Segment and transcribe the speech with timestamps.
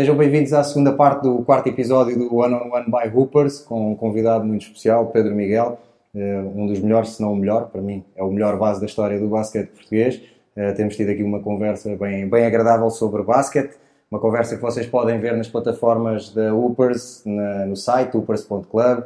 [0.00, 3.92] Sejam bem-vindos à segunda parte do quarto episódio do One on One by Hoopers, com
[3.92, 5.78] um convidado muito especial, Pedro Miguel,
[6.14, 8.86] eh, um dos melhores, se não o melhor, para mim é o melhor base da
[8.86, 10.22] história do basquete português.
[10.56, 13.76] Eh, temos tido aqui uma conversa bem, bem agradável sobre basquete,
[14.10, 19.04] uma conversa que vocês podem ver nas plataformas da Hoopers, na, no site hoopers.club,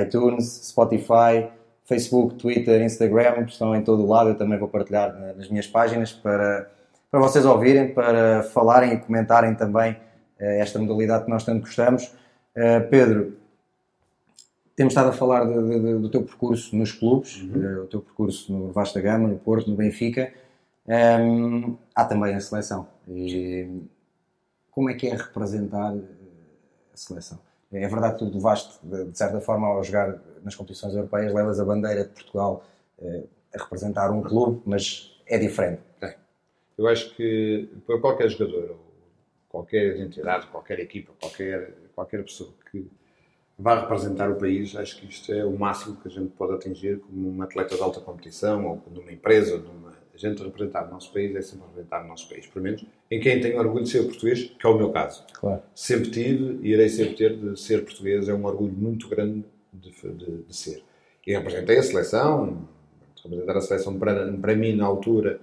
[0.00, 1.50] iTunes, Spotify,
[1.84, 4.30] Facebook, Twitter, Instagram, estão em todo o lado.
[4.30, 6.66] Eu também vou partilhar nas minhas páginas para,
[7.10, 10.09] para vocês ouvirem, para falarem e comentarem também eh,
[10.40, 12.12] esta modalidade que nós tanto gostamos.
[12.54, 13.36] Eh, Pedro,
[14.74, 17.62] temos estado a falar de, de, do teu percurso nos clubes, uhum.
[17.62, 20.32] Eh, o teu percurso no Vasta Gama, no Porto, no Benfica.
[20.86, 22.88] Um, ehm, há também a seleção.
[23.06, 23.82] E
[24.70, 27.38] como é que é representar a seleção?
[27.72, 31.64] É verdade que tu levaste, de certa forma, ao jogar nas competições europeias, levas a
[31.64, 32.64] bandeira de Portugal
[33.00, 35.82] eh, a representar um clube, mas é diferente.
[36.00, 36.16] É.
[36.76, 38.76] Eu acho que para qualquer jogador,
[39.50, 42.86] qualquer entidade, qualquer equipa, qualquer, qualquer pessoa que
[43.58, 47.00] vá representar o país, acho que isto é o máximo que a gente pode atingir
[47.00, 49.90] como um atleta de alta competição ou numa empresa, numa
[50.20, 52.46] gente representar o nosso país é sempre representar o nosso país.
[52.46, 55.24] Pelo menos em quem tem orgulho de ser português, que é o meu caso.
[55.32, 55.62] Claro.
[55.74, 58.28] Sempre tive e irei sempre ter de ser português.
[58.28, 60.82] É um orgulho muito grande de, de, de ser.
[61.26, 62.68] E representei a seleção,
[63.24, 65.40] representar a seleção para, para mim na altura.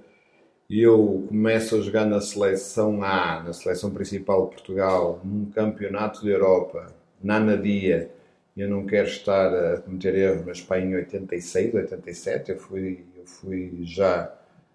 [0.70, 6.22] E eu começo a jogar na seleção A, na seleção principal de Portugal, num campeonato
[6.22, 8.12] de Europa, na Nadia.
[8.56, 13.26] Eu não quero estar a cometer erros, mas para em 86, 87, eu fui, eu
[13.26, 14.34] fui já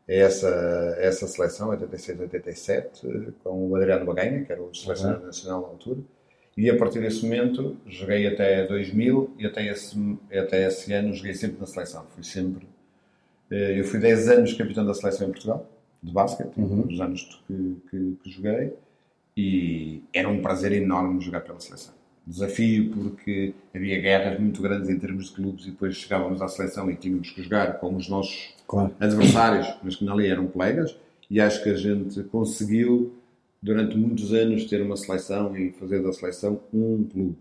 [0.09, 0.49] essa,
[0.99, 5.27] essa seleção, 86, 87, com o Adriano Baganha, que era o selecionador uhum.
[5.27, 6.01] nacional na altura.
[6.57, 9.97] E a partir desse momento, joguei até 2000 e até esse,
[10.33, 12.07] até esse ano joguei sempre na seleção.
[12.15, 12.67] Fui sempre.
[13.51, 15.67] Eh, eu fui 10 anos capitão da seleção em Portugal,
[16.03, 16.87] de basquete, uhum.
[16.87, 18.73] nos anos que, que, que joguei.
[19.37, 21.95] E era um prazer enorme jogar pela seleção
[22.27, 26.91] desafio porque havia guerras muito grandes em termos de clubes e depois chegávamos à seleção
[26.91, 28.95] e tínhamos que jogar com os nossos claro.
[29.01, 30.97] adversários, mas que ali eram colegas
[31.29, 33.13] e acho que a gente conseguiu
[33.61, 37.37] durante muitos anos ter uma seleção e fazer da seleção um clube.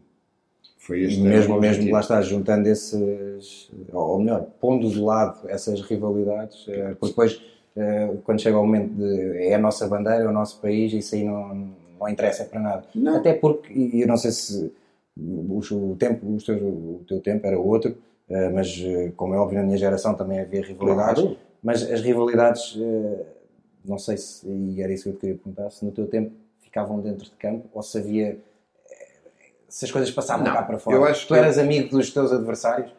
[0.77, 6.65] Foi este mesmo, mesmo lá está, juntando esses, ou melhor, pondo de lado essas rivalidades,
[6.67, 7.41] eh, porque depois,
[8.23, 11.23] quando chega o momento de é a nossa bandeira, é o nosso país, isso aí
[11.23, 12.83] não, não interessa para nada.
[12.93, 13.17] Não.
[13.17, 14.73] Até porque, e eu não sei se
[15.17, 17.95] o, tempo, o, teu, o teu tempo era outro,
[18.29, 21.37] eh, mas eh, como é óbvio na minha geração também havia rivalidades, claro.
[21.61, 23.25] mas as rivalidades, eh,
[23.85, 26.31] não sei se, e era isso que eu te queria perguntar, se no teu tempo
[26.59, 28.37] ficavam dentro de campo ou se havia
[29.67, 30.97] se as coisas passavam não, cá para fora.
[30.97, 31.63] Eu acho tu eras eu...
[31.63, 32.91] amigo dos teus adversários?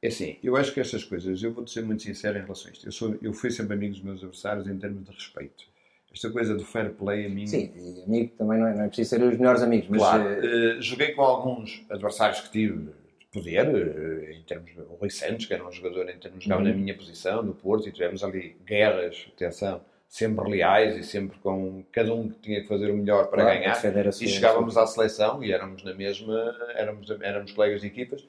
[0.00, 2.72] É assim, eu acho que estas coisas, eu vou-te ser muito sincero em relação a
[2.72, 2.86] isto.
[2.86, 5.64] Eu, sou, eu fui sempre amigo dos meus adversários em termos de respeito
[6.12, 7.46] esta coisa do fair play a mim.
[7.46, 10.00] Sim, e amigo também não é, não é preciso ser os melhores amigos, mas.
[10.00, 14.70] Claro, uh, joguei com alguns adversários que tive de poder, uh, em termos.
[14.90, 16.46] O Rui Santos, que era um jogador em termos.
[16.46, 16.60] uhum.
[16.60, 21.84] na minha posição, no Porto, e tivemos ali guerras, atenção, sempre leais e sempre com
[21.92, 24.12] cada um que tinha que fazer o melhor para claro, ganhar.
[24.20, 26.56] E chegávamos à seleção e éramos na mesma.
[26.74, 28.26] Éramos, éramos colegas de equipas.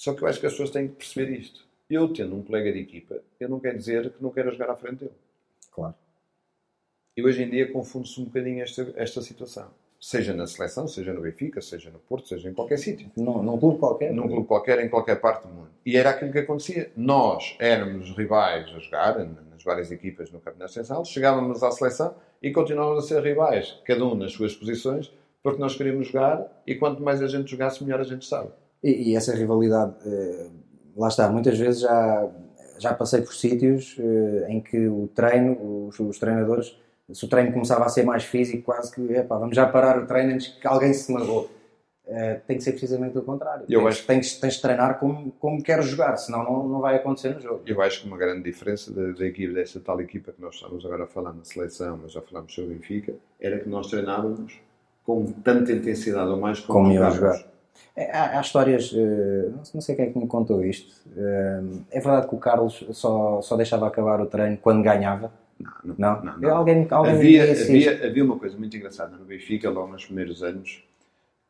[0.00, 1.62] Só que eu acho que as pessoas têm que perceber isto.
[1.90, 4.74] Eu, tendo um colega de equipa, eu não quero dizer que não quero jogar à
[4.74, 5.12] frente dele.
[5.70, 5.94] Claro.
[7.14, 9.68] E hoje em dia confunde-se um bocadinho esta, esta situação.
[10.00, 13.10] Seja na seleção, seja no Benfica, seja no Porto, seja em qualquer sítio.
[13.14, 14.10] Num, num clube qualquer.
[14.10, 15.68] Num clube qualquer, em qualquer parte do mundo.
[15.84, 16.90] E era aquilo que acontecia.
[16.96, 22.50] Nós éramos rivais a jogar nas várias equipas no Campeonato Central, chegávamos à seleção e
[22.50, 25.12] continuávamos a ser rivais, cada um nas suas posições,
[25.42, 28.50] porque nós queríamos jogar e quanto mais a gente jogasse, melhor a gente sabe.
[28.82, 30.46] E, e essa rivalidade, eh,
[30.96, 32.28] lá está, muitas vezes já,
[32.78, 36.74] já passei por sítios eh, em que o treino, os, os treinadores
[37.12, 40.06] se o treino começava a ser mais físico, quase que, epá, vamos já parar o
[40.06, 41.48] treino antes que alguém se magoe.
[42.06, 43.66] Uh, tem que ser precisamente o contrário.
[43.68, 44.06] Eu tens, acho...
[44.06, 47.62] tens, tens de treinar como, como queres jogar, senão não, não vai acontecer no jogo.
[47.64, 50.84] Eu acho que uma grande diferença da, da equipe, dessa tal equipa que nós estamos
[50.84, 54.58] agora a falar na seleção, mas já falamos sobre o Benfica, era que nós treinávamos
[55.04, 57.44] com tanta intensidade ou mais como, como jogar.
[57.96, 60.90] É, há, há, histórias, uh, não sei quem é que me contou isto.
[61.08, 65.32] Uh, é verdade que o Carlos só, só deixava acabar o treino quando ganhava.
[65.84, 66.56] Não, não, não, não.
[66.56, 70.82] Alguém, alguém havia, havia, havia uma coisa muito engraçada no Benfica, logo nos primeiros anos,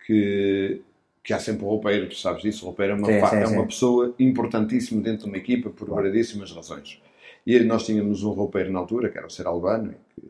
[0.05, 0.83] que,
[1.23, 3.47] que há sempre o roupeiro, tu sabes disso, o roupeiro é uma, sim, sim, é
[3.47, 6.03] uma pessoa importantíssima dentro de uma equipa por claro.
[6.03, 7.01] variedíssimas razões.
[7.47, 10.23] E nós tínhamos um roupeiro na altura, que era o Ser Albano, que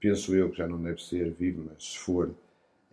[0.00, 2.30] penso eu que já não deve ser vivo, mas se for,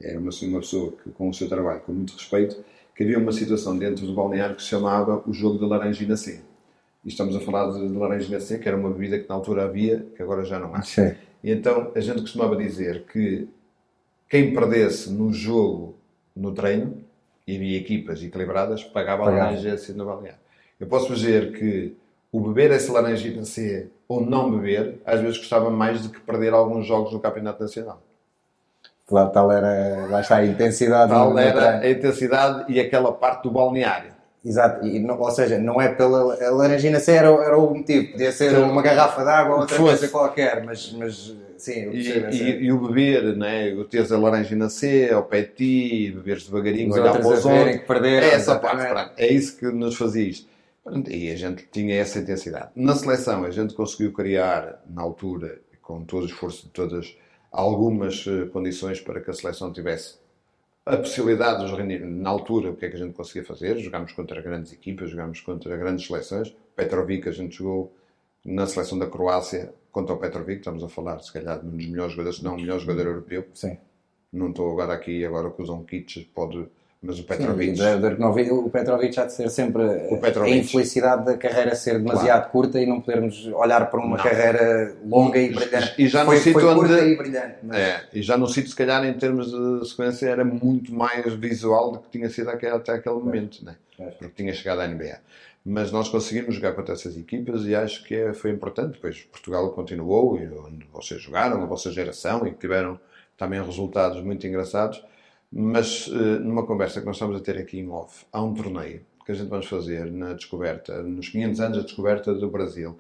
[0.04, 2.64] era uma, uma pessoa que, com o seu trabalho, com muito respeito,
[2.96, 6.42] que havia uma situação dentro do balneário que se chamava o jogo da laranjina C
[7.04, 10.06] e estamos a falar de, laranja glacê, que era uma bebida que na altura havia,
[10.16, 10.82] que agora já não há.
[10.82, 11.14] Sim.
[11.44, 13.48] E então a gente costumava dizer que
[14.30, 15.96] quem perdesse no jogo,
[16.36, 17.04] no treino,
[17.46, 19.46] e havia equipas equilibradas, pagava a Pagava.
[19.52, 20.40] laranja C no balneário.
[20.80, 21.94] Eu posso dizer que
[22.32, 26.54] o beber essa laranjina C ou não beber, às vezes gostava mais do que perder
[26.54, 28.02] alguns jogos no Campeonato Nacional.
[29.12, 31.12] Lá, tal era, lá está a intensidade.
[31.12, 34.14] Tal era a intensidade e aquela parte do balneário.
[34.46, 36.34] Exato, e não- ou seja, não é pela.
[36.46, 39.78] A laranjina C era, era o motivo, podia ser uma garrafa de água ou outra
[39.78, 40.00] Fosse.
[40.00, 43.72] coisa qualquer, mas, mas sim, E, e- e o beber, né?
[43.74, 47.46] o teres a laranjina C ao pé de ti, beberes devagarinho, Os olhar para os
[47.46, 47.72] outros.
[47.78, 49.12] que perderam, É essa parte, pronto.
[49.18, 50.48] é isso que nos fazia isto.
[51.10, 52.68] E a gente tinha essa intensidade.
[52.76, 57.16] Na seleção, a gente conseguiu criar, na altura, com todo o esforço de todas,
[57.54, 60.18] algumas eh, condições para que a seleção tivesse
[60.86, 62.00] a possibilidade de nos reunir.
[62.00, 63.78] Na altura, o que é que a gente conseguia fazer?
[63.78, 66.54] Jogámos contra grandes equipas, jogámos contra grandes seleções.
[66.76, 67.94] Petrovic, a gente jogou
[68.44, 70.60] na seleção da Croácia contra o Petrovic.
[70.60, 73.06] Estamos a falar, se calhar, de um dos melhores jogadores, se não o melhor jogador
[73.06, 73.46] europeu.
[73.54, 73.78] Sim.
[74.32, 76.68] Não estou agora aqui, agora com o Zonkic, pode...
[77.06, 77.82] Mas o Sim, Petrovic...
[77.82, 82.80] o Darkonovic- o Petrovic há de ser sempre a infelicidade da carreira ser demasiado curta
[82.80, 84.24] e não podermos olhar para uma Não.
[84.24, 85.96] carreira longa e brilhante.
[86.02, 87.56] E já no foi, sítio foi curta onde- e brilhante.
[87.62, 91.34] mas- É, e já no sítio, se calhar, em termos de sequência, era muito mais
[91.34, 93.76] visual do que tinha sido até, até aquele momento, né?
[93.98, 94.14] Pois.
[94.16, 95.18] porque tinha chegado à NBA.
[95.66, 98.94] Mas nós conseguimos jogar contra essas equipas e acho que é- foi importante.
[98.94, 102.98] Depois Portugal continuou, e onde vocês jogaram, a vossa geração, e que tiveram
[103.38, 105.04] também resultados muito engraçados.
[105.54, 109.02] Mas eh, numa conversa que nós estamos a ter aqui em off, há um torneio
[109.26, 112.98] que a gente vamos fazer na descoberta, nos 500 anos da descoberta do Brasil.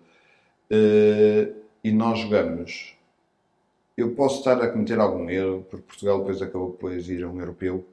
[0.71, 1.53] Eh,
[1.83, 2.95] e nós jogamos
[3.95, 7.29] eu posso estar a cometer algum erro, porque Portugal depois acabou depois de ir a
[7.29, 7.85] um europeu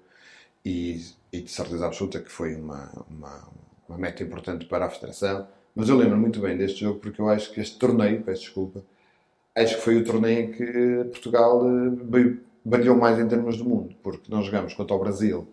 [0.65, 1.01] e,
[1.33, 3.49] e de certeza absoluta que foi uma, uma,
[3.89, 5.49] uma meta importante para a Federação.
[5.75, 8.83] Mas eu lembro muito bem deste jogo porque eu acho que este torneio, peço desculpa,
[9.57, 13.65] acho que foi o torneio em que Portugal eh, veio- brilhou mais em termos do
[13.65, 15.49] mundo, porque nós jogamos contra o Brasil,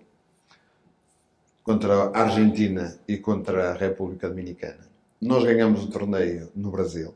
[1.64, 4.88] contra a Argentina e contra a República Dominicana.
[5.22, 7.14] Nós ganhamos o torneio no Brasil,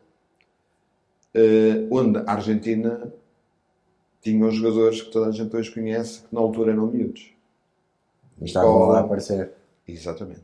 [1.33, 3.13] eh, onde a Argentina
[4.21, 7.31] tinha os jogadores que toda a gente hoje conhece, que na altura eram miúdos.
[8.41, 9.51] Estavam lá a aparecer.
[9.87, 10.41] Exatamente.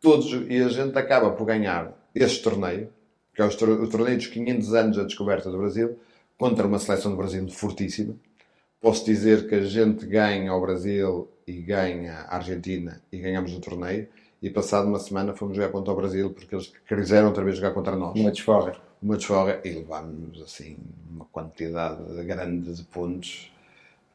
[0.00, 2.88] Todos, e a gente acaba por ganhar este torneio,
[3.34, 5.98] que é o torneio dos 500 anos da descoberta do Brasil,
[6.38, 8.14] contra uma seleção do Brasil fortíssima.
[8.82, 13.60] Posso dizer que a gente ganha ao Brasil e ganha a Argentina e ganhamos o
[13.60, 14.08] torneio.
[14.42, 17.70] E passado uma semana fomos jogar contra o Brasil porque eles quiseram outra vez jogar
[17.72, 18.72] contra nós Uma desforra.
[19.00, 20.76] uma desforra e levámos assim
[21.10, 23.52] uma quantidade grande de pontos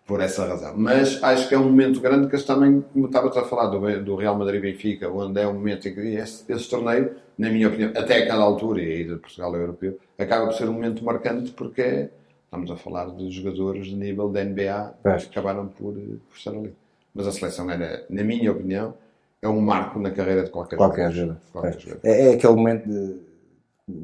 [0.05, 0.73] por essa razão.
[0.77, 4.15] Mas acho que é um momento grande que também, como estava a falar do, do
[4.15, 7.67] Real Madrid e Benfica, onde é um momento em que esse, esse torneio, na minha
[7.69, 11.03] opinião, até aquela altura, e aí de Portugal é europeu, acaba por ser um momento
[11.03, 12.09] marcante porque é-
[12.47, 16.51] estamos a falar de jogadores de nível da NBA que acabaram por, eh, por estar
[16.51, 16.73] ali.
[17.13, 18.93] Mas a seleção era, na minha opinião,
[19.41, 21.37] é um marco na carreira de qualquer, Qualquer jogador.
[21.51, 21.83] Qualquer Pois.
[21.83, 22.01] jogador.
[22.07, 23.27] É, é aquele momento de.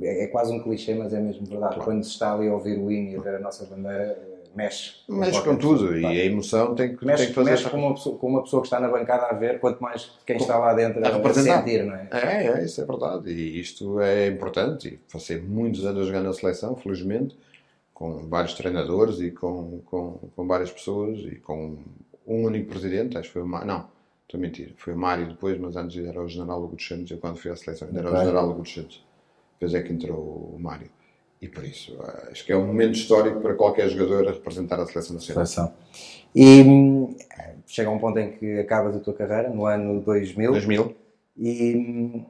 [0.01, 1.75] É, é quase um clichê, mas é mesmo verdade.
[1.75, 1.89] Claro.
[1.89, 4.47] Quando se está ali a ouvir o hino e a ver a nossa bandeira, eh,
[4.55, 4.93] mexe.
[5.09, 7.77] Mexe qualquer com tudo e a emoção tem que, tem Mexe, que fazer mexe com,
[7.77, 10.57] uma pessoa, com uma pessoa que está na bancada a ver, quanto mais quem está
[10.57, 11.59] lá dentro A a, representar.
[11.63, 12.07] sentir, não é?
[12.12, 13.29] É, é, isso é verdade.
[13.31, 14.88] E isto é importante.
[14.88, 17.38] E passei muitos anos a jogar na seleção, felizmente,
[17.93, 21.77] com vários treinadores e com, com, com várias pessoas e com
[22.25, 23.17] um único presidente.
[23.17, 23.67] Acho que foi o Mário.
[23.67, 23.88] Não,
[24.23, 24.73] estou a mentir.
[24.77, 27.12] Foi o Mário depois, mas antes era o General Hugo dos Santos.
[27.12, 28.17] Eu, quando fui à seleção, ainda era o.
[28.17, 29.05] General Hugo dos Santos.
[29.59, 30.19] Depois é que entrou
[30.55, 30.89] o Mário.
[31.41, 31.97] E por isso,
[32.31, 35.45] acho que é um momento histórico para qualquer jogador a representar a seleção nacional.
[35.45, 35.73] Seleção.
[36.33, 36.63] E
[37.67, 40.95] chega um ponto em que acabas a tua carreira, no ano 2000, 2000,
[41.38, 42.25] e hum,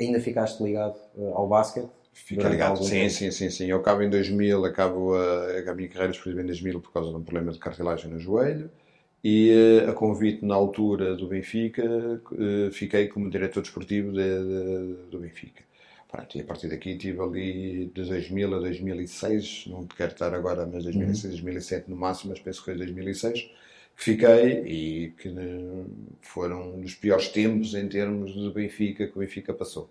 [0.00, 1.90] ainda ficaste ligado eh, ao basquete.
[2.24, 2.78] Fica ligado.
[2.82, 3.66] Sim, sim, sim, sim.
[3.66, 7.16] Eu acabo em 2000, acabo a, a minha carreira esportiva em 2000 por causa de
[7.16, 8.70] um problema de cartilagem no joelho.
[9.22, 11.82] E eh, a convite na altura do Benfica,
[12.38, 15.64] eh, fiquei como diretor desportivo de- de- do Benfica.
[16.08, 20.64] Pronto, e a partir daqui estive ali de 2000 a 2006, não quero estar agora,
[20.66, 23.42] mas 2006, 2007 no máximo, mas penso que foi 2006,
[23.96, 25.84] que fiquei e que eh,
[26.22, 29.90] foram um dos piores tempos em termos de Benfica que o Benfica passou.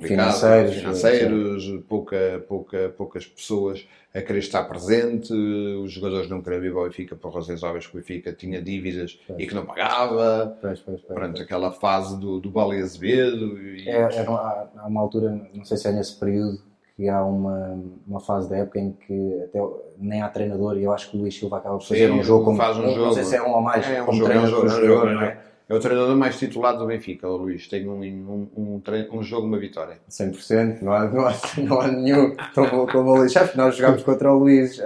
[0.00, 6.72] Financeiros, financeiros, pouca, pouca, poucas pessoas a querer estar presente, os jogadores não queriam vir
[6.72, 10.56] ao Benfica por razões óbvias que o Benfica tinha dívidas e que não pagava.
[10.60, 11.18] Pois, pois, pois.
[11.18, 13.58] Pronto, aquela fase do, do Bale Azevedo.
[13.58, 16.58] E, É, era- há, há uma altura, não sei se é nesse período,
[16.96, 19.60] que há uma, uma fase da época em que até
[19.98, 22.22] nem há treinador e eu acho que o Luís Silva acaba por fazer Sim, um
[22.22, 23.12] jogo como faz um não jogo.
[23.12, 25.04] sei se é um ou mais É um como jogo, é treinador é um jogo,
[25.10, 25.74] não é um é?
[25.74, 27.66] O treinador mais titulado do Benfica, o Luís.
[27.66, 28.82] Tem um, um, um,
[29.12, 29.98] um jogo, uma vitória.
[30.08, 32.32] 100%, não há, não há, não há nenhum.
[32.32, 33.34] Estou como o Luís.
[33.54, 34.82] Nós jogámos contra o Luís uh,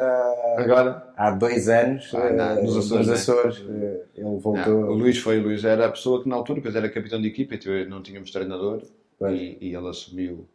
[0.57, 1.13] Agora?
[1.17, 3.07] há dois anos ah, não, nos Açores.
[3.07, 3.97] Nos Açores né?
[4.17, 4.81] Ele voltou.
[4.81, 7.21] Não, o Luís foi, o Luís era a pessoa que na altura, depois era capitão
[7.21, 8.83] de equipa, e não tínhamos treinador
[9.29, 10.49] e, e ele assumiu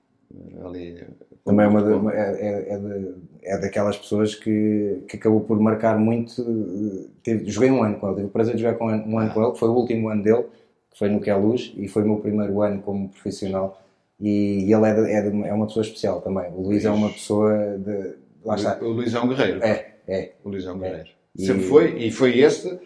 [0.63, 1.03] ali.
[1.43, 3.13] Também é, uma é, é, é, de,
[3.43, 6.43] é, daquelas pessoas que, que acabou por marcar muito.
[7.23, 9.33] Teve, joguei um ano com ele, tive o prazer de jogar com, um ano ah.
[9.33, 10.45] com ele, foi o último ano dele,
[10.91, 13.81] que foi no Que é Luz, e foi o meu primeiro ano como profissional.
[14.19, 16.51] E, e ele é, de, é, de, é, uma pessoa especial também.
[16.51, 18.13] O Luís é uma pessoa de.
[18.43, 18.77] Lá está.
[18.81, 19.63] O Luís é um guerreiro.
[19.63, 20.31] É, é.
[20.43, 21.09] O Luís é um guerreiro.
[21.37, 22.79] Sempre foi, e foi este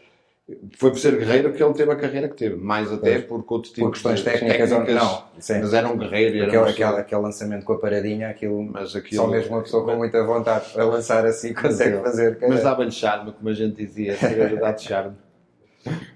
[0.78, 3.44] foi por ser guerreiro que ele teve a carreira que teve, mais até pois.
[3.44, 5.60] por outro tipo por questões técnicas, técnicas não, sim.
[5.60, 6.44] mas era um guerreiro.
[6.44, 9.86] Aquele, era aquele, aquele, lançamento com a paradinha, aquilo, mas aquilo, só mesmo uma pessoa
[9.86, 12.38] com muita vontade para lançar assim consegue mas, fazer.
[12.42, 14.16] Mas dava-lhe charme, como a gente dizia,
[14.60, 15.16] dá de charme.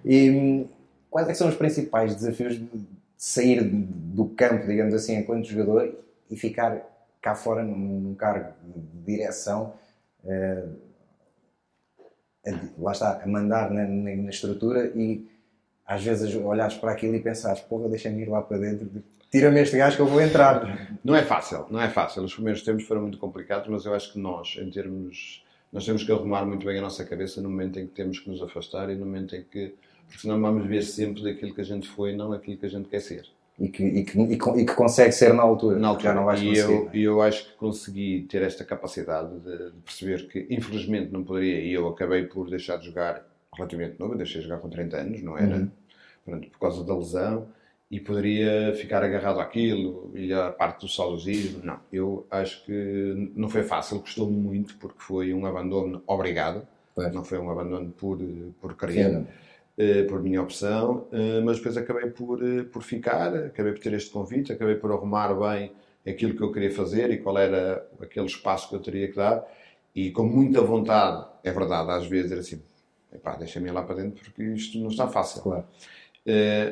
[0.03, 0.65] E
[1.09, 2.67] quais é são os principais desafios de
[3.15, 5.93] sair do campo, digamos assim, enquanto jogador
[6.29, 6.81] e ficar
[7.21, 9.73] cá fora num, num cargo de direção?
[10.23, 10.92] Uh,
[12.77, 15.25] lá está, a mandar na, na, na, estrutura e
[15.85, 18.89] às vezes olhares para aquilo e pensares, porra, deixa-me ir lá para dentro,
[19.31, 20.97] tira-me este gajo que eu vou entrar.
[21.03, 22.23] Não é fácil, não é fácil.
[22.23, 25.41] Os primeiros tempos foram muito complicados, mas eu acho que nós, em termos.
[25.71, 28.29] Nós temos que arrumar muito bem a nossa cabeça no momento em que temos que
[28.29, 29.73] nos afastar e no momento em que.
[30.05, 32.87] Porque senão vamos ver sempre daquilo que a gente foi, não aquilo que a gente
[32.89, 33.25] quer ser
[33.63, 35.79] e que, e que, e que, consegue ser na altura.
[35.79, 36.09] Na altura.
[36.09, 36.97] Já não vais e eu, é?
[36.97, 41.61] eu acho que consegui ter esta capacidade de, de, perceber que, infelizmente, não poderia.
[41.61, 44.13] E eu acabei por deixar de jogar relativamente novo.
[44.13, 45.55] Eu deixei de jogar com 30 anos, não era?
[45.55, 45.71] Uhum.
[46.25, 47.47] Pronto, por causa da lesão.
[47.89, 51.63] E poderia ficar agarrado àquilo e à parte do saudosismo.
[51.63, 51.79] Não.
[51.91, 56.67] Eu acho que não foi fácil, custou-me muito, porque foi um abandono obrigado.
[57.13, 58.19] Não foi um abandono por,
[58.59, 59.19] por querer.
[59.19, 59.27] Uh,
[60.07, 64.11] por minha opção, uh, mas depois acabei por, uh, por ficar, acabei por ter este
[64.11, 65.71] convite, acabei por arrumar bem
[66.07, 69.43] aquilo que eu queria fazer e qual era aquele espaço que eu teria que dar
[69.95, 72.61] e com muita vontade, é verdade, às vezes era assim,
[73.39, 75.41] deixa-me ir lá para dentro porque isto não está fácil.
[75.41, 75.65] Claro.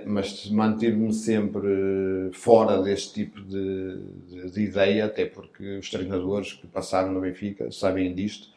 [0.05, 6.67] mas manter-me sempre fora deste tipo de, de, de ideia, até porque os treinadores que
[6.67, 8.49] passaram no Benfica sabem disto,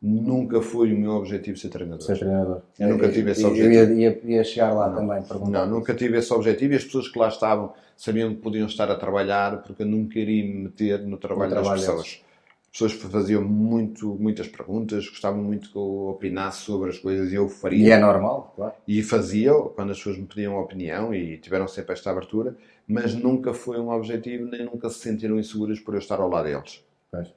[0.00, 2.06] nunca foi o meu objetivo ser treinador.
[2.06, 2.62] Ser treinador.
[2.78, 3.74] Eu nunca tive esse objetivo.
[3.74, 5.50] Eu ia, ia, ia chegar lá não, também.
[5.50, 8.88] Não, nunca tive esse objetivo e as pessoas que lá estavam sabiam que podiam estar
[8.90, 12.22] a trabalhar porque eu nunca iria me meter no trabalho, no trabalho das pessoas.
[12.70, 17.34] As pessoas faziam muito, muitas perguntas, gostavam muito que eu opinasse sobre as coisas e
[17.34, 17.88] eu faria.
[17.88, 18.74] E é normal, claro.
[18.86, 23.52] E fazia quando as pessoas me pediam opinião e tiveram sempre esta abertura, mas nunca
[23.52, 26.84] foi um objetivo, nem nunca se sentiram inseguras por eu estar ao lado deles.
[27.10, 27.28] Pois.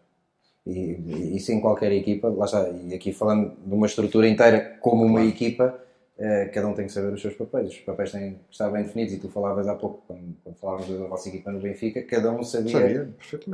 [0.65, 5.03] E isso em qualquer equipa, lá está, e aqui falando de uma estrutura inteira como
[5.03, 5.79] uma equipa,
[6.23, 7.69] eh, cada um tem que saber os seus papéis.
[7.69, 9.13] Os papéis têm que estar bem definidos.
[9.15, 12.43] E tu falavas há pouco, quando, quando falávamos da vossa equipa no Benfica, cada um
[12.43, 13.09] sabia, sabia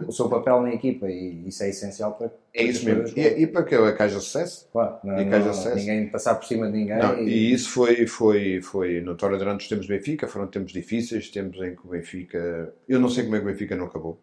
[0.06, 2.30] o seu papel na equipa e isso é essencial para.
[2.54, 3.18] É isso mesmo.
[3.18, 4.68] E, e para que a Caixa de Sucesso?
[4.74, 5.76] Claro, não, Caixa sucesso.
[5.78, 6.98] ninguém passar por cima de ninguém.
[6.98, 7.30] Não, e...
[7.30, 7.54] e...
[7.54, 10.28] isso foi, foi, foi notório durante os tempos do Benfica.
[10.28, 12.74] Foram tempos difíceis, tempos em que o Benfica.
[12.86, 14.20] Eu não sei como é que o Benfica não acabou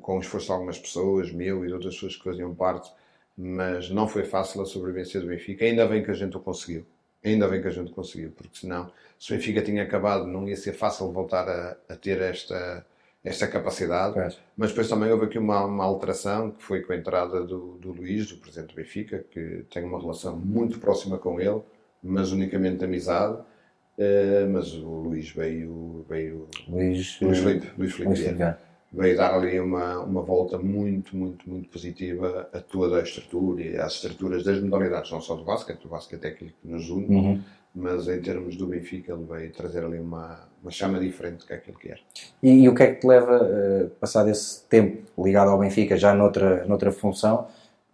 [0.00, 2.90] com o esforço de algumas pessoas, meu e de outras pessoas que faziam parte,
[3.36, 5.64] mas não foi fácil a sobrevivência do Benfica.
[5.64, 6.84] Ainda bem que a gente o conseguiu.
[7.24, 10.56] Ainda bem que a gente conseguiu, porque senão, se o Benfica tinha acabado, não ia
[10.56, 12.84] ser fácil voltar a, a ter esta,
[13.24, 14.18] esta capacidade.
[14.18, 14.28] É.
[14.56, 17.92] Mas depois também houve aqui uma, uma alteração, que foi com a entrada do, do
[17.92, 21.60] Luís, do presidente do Benfica, que tem uma relação muito próxima com ele,
[22.02, 23.40] mas unicamente de amizade.
[23.98, 26.06] Uh, mas o Luís veio.
[26.08, 27.72] veio Luís, Luís Felipe.
[27.76, 32.58] Luís Felipe, Luís Felipe veio dar ali uma, uma volta muito, muito, muito positiva a
[32.58, 36.28] toda a estrutura e às estruturas das modalidades, não só do basquete, o basquete é
[36.28, 37.42] aquilo que nos une, uhum.
[37.74, 41.52] mas em termos do Benfica ele veio trazer ali uma, uma chama diferente do que
[41.52, 42.00] é aquilo que era.
[42.42, 45.96] E, e o que é que te leva, uh, passado esse tempo ligado ao Benfica,
[45.96, 47.46] já noutra, noutra função,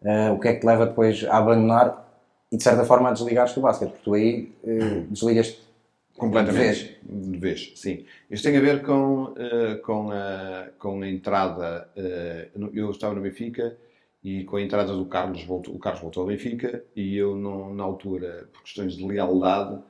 [0.03, 2.05] uh, o que é que te leva depois a abandonar
[2.53, 3.91] e de certa forma a desligares do basquete?
[3.91, 5.64] Porque tu aí uh, desligas
[6.17, 6.99] Completamente.
[7.03, 8.05] De vez, sim.
[8.31, 11.89] Isto tem a ver com, uh, com, a, com a entrada.
[11.97, 13.77] Uh, eu estava no Benfica
[14.23, 17.75] e com a entrada do Carlos, voltou, o Carlos voltou ao Benfica e eu, não,
[17.75, 19.83] na altura, por questões de lealdade,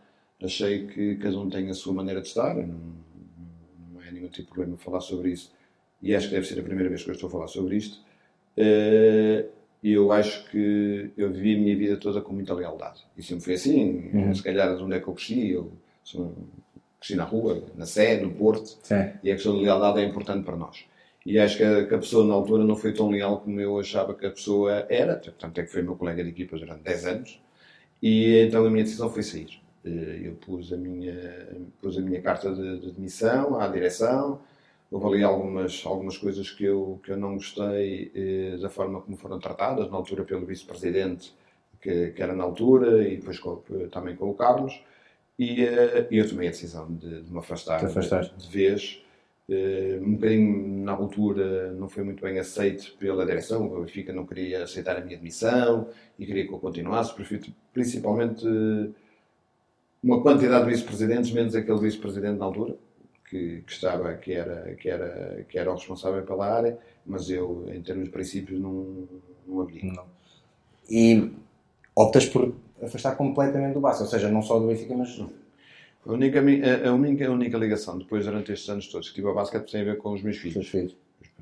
[0.42, 2.54] achei que cada um tem a sua maneira de estar.
[2.54, 2.80] Não,
[3.92, 5.52] não é nenhum tipo de problema falar sobre isso.
[6.02, 7.98] E acho que deve ser a primeira vez que eu estou a falar sobre isto.
[8.56, 13.04] E eu acho que eu vivi a minha vida toda com muita lealdade.
[13.16, 14.10] E sempre foi assim.
[14.12, 14.34] Uhum.
[14.34, 15.72] Se calhar de onde é que eu cresci, eu
[16.98, 19.10] cresci na rua, na Sé, no Porto, Sim.
[19.22, 20.84] e a questão da lealdade é importante para nós.
[21.24, 23.78] E acho que a, que a, pessoa na altura não foi tão leal como eu
[23.78, 27.06] achava que a pessoa era, portanto é que foi meu colega de equipa durante 10
[27.06, 27.42] anos,
[28.02, 29.60] e então a minha decisão foi sair.
[29.84, 31.14] Eu pus a minha,
[31.80, 34.40] pus a minha carta de, de demissão à direção,
[34.90, 39.16] houve ali algumas, algumas coisas que eu, que eu não gostei eh, da forma como
[39.16, 41.34] foram tratadas, na altura pelo vice-presidente,
[41.80, 44.82] que, que, era na altura, e depois com, também com o Carlos,
[45.38, 49.02] e eh, eu tomei a decisão de, de me afastar de, de, vez.
[49.48, 54.26] Eh, um bocadinho na altura não foi muito bem aceito pela direção, o Benfica não
[54.26, 55.88] queria aceitar a minha demissão
[56.18, 57.12] e queria que eu continuasse,
[57.72, 58.46] principalmente
[60.02, 62.76] uma quantidade de vice-presidentes, menos aquele vice-presidente na altura,
[63.28, 67.64] que, que, estava, que era, que, era, que era o responsável pela área, mas eu,
[67.72, 69.08] em termos de princípios, não,
[69.46, 69.82] não havia.
[69.82, 70.04] Não.
[70.90, 71.32] E
[71.96, 75.20] optas por afastar completamente do Barça, ou seja, não só do Benfica, mas...
[76.06, 79.34] A única, a, única, a única ligação, depois, durante estes anos todos, que tive ao
[79.34, 80.56] basquete tem a ver com os meus filhos.
[80.56, 80.96] Os, filhos.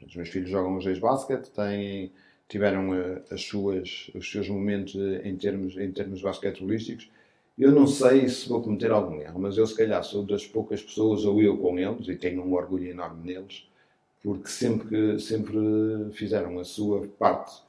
[0.07, 2.13] os meus filhos jogam os dois basquete, têm,
[2.49, 7.11] tiveram eh, as suas, os seus momentos em termos, em termos basquetebolísticos,
[7.59, 10.83] eu não sei se vou cometer algum erro, mas eu se calhar sou das poucas
[10.83, 13.69] pessoas, ou eu com eles, e tenho um orgulho enorme neles,
[14.23, 15.59] porque sempre, sempre
[16.13, 17.61] fizeram a sua parte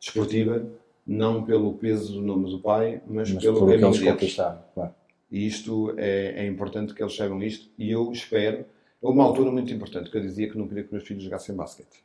[0.00, 0.66] desportiva,
[1.08, 4.34] não pelo peso do nome do pai, mas, mas pelo caminho que deles.
[4.34, 4.94] Claro.
[5.30, 8.66] E isto é, é, importante que eles saibam isto, e eu espero.
[9.00, 11.54] Houve uma altura muito importante que eu dizia que não queria que meus filhos jogassem
[11.54, 12.04] basquete.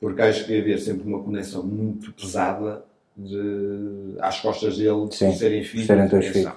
[0.00, 2.84] Porque acho que ia haver sempre uma conexão muito pesada
[3.16, 5.86] de, às costas dele de Sim, serem filhos.
[5.86, 6.52] Serem teus filhos.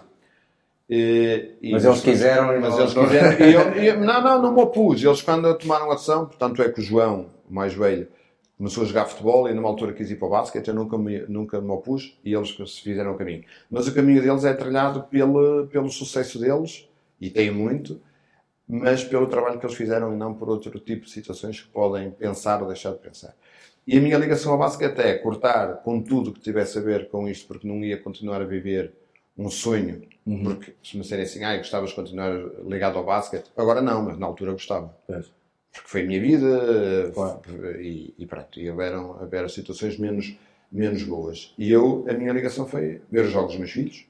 [0.89, 5.01] E, e mas eles quiseram mas eles quiseram eu, e, não, não, não me opus
[5.01, 8.05] eles quando tomaram a ação portanto é que o João, o mais velho
[8.57, 11.19] começou a jogar futebol e numa altura quis ir para o basquete eu nunca me,
[11.27, 15.03] nunca me opus e eles se fizeram o caminho mas o caminho deles é trilhado
[15.03, 16.87] pelo, pelo sucesso deles
[17.19, 17.99] e tem muito
[18.67, 22.11] mas pelo trabalho que eles fizeram e não por outro tipo de situações que podem
[22.11, 23.35] pensar ou deixar de pensar
[23.85, 27.27] e a minha ligação ao basquete é cortar com tudo que tivesse a ver com
[27.27, 28.93] isto, porque não ia continuar a viver
[29.37, 30.03] um sonho.
[30.25, 30.43] Uhum.
[30.43, 32.31] Porque se me disserem assim, ah, gostavas de continuar
[32.65, 34.95] ligado ao basquete, agora não, mas na altura gostava.
[35.09, 35.21] É.
[35.73, 37.41] Porque foi a minha vida claro.
[37.81, 38.59] e, e pronto.
[38.59, 40.37] E houveram, houveram situações menos,
[40.71, 41.53] menos boas.
[41.57, 44.05] E eu, a minha ligação foi ver os jogos dos meus filhos.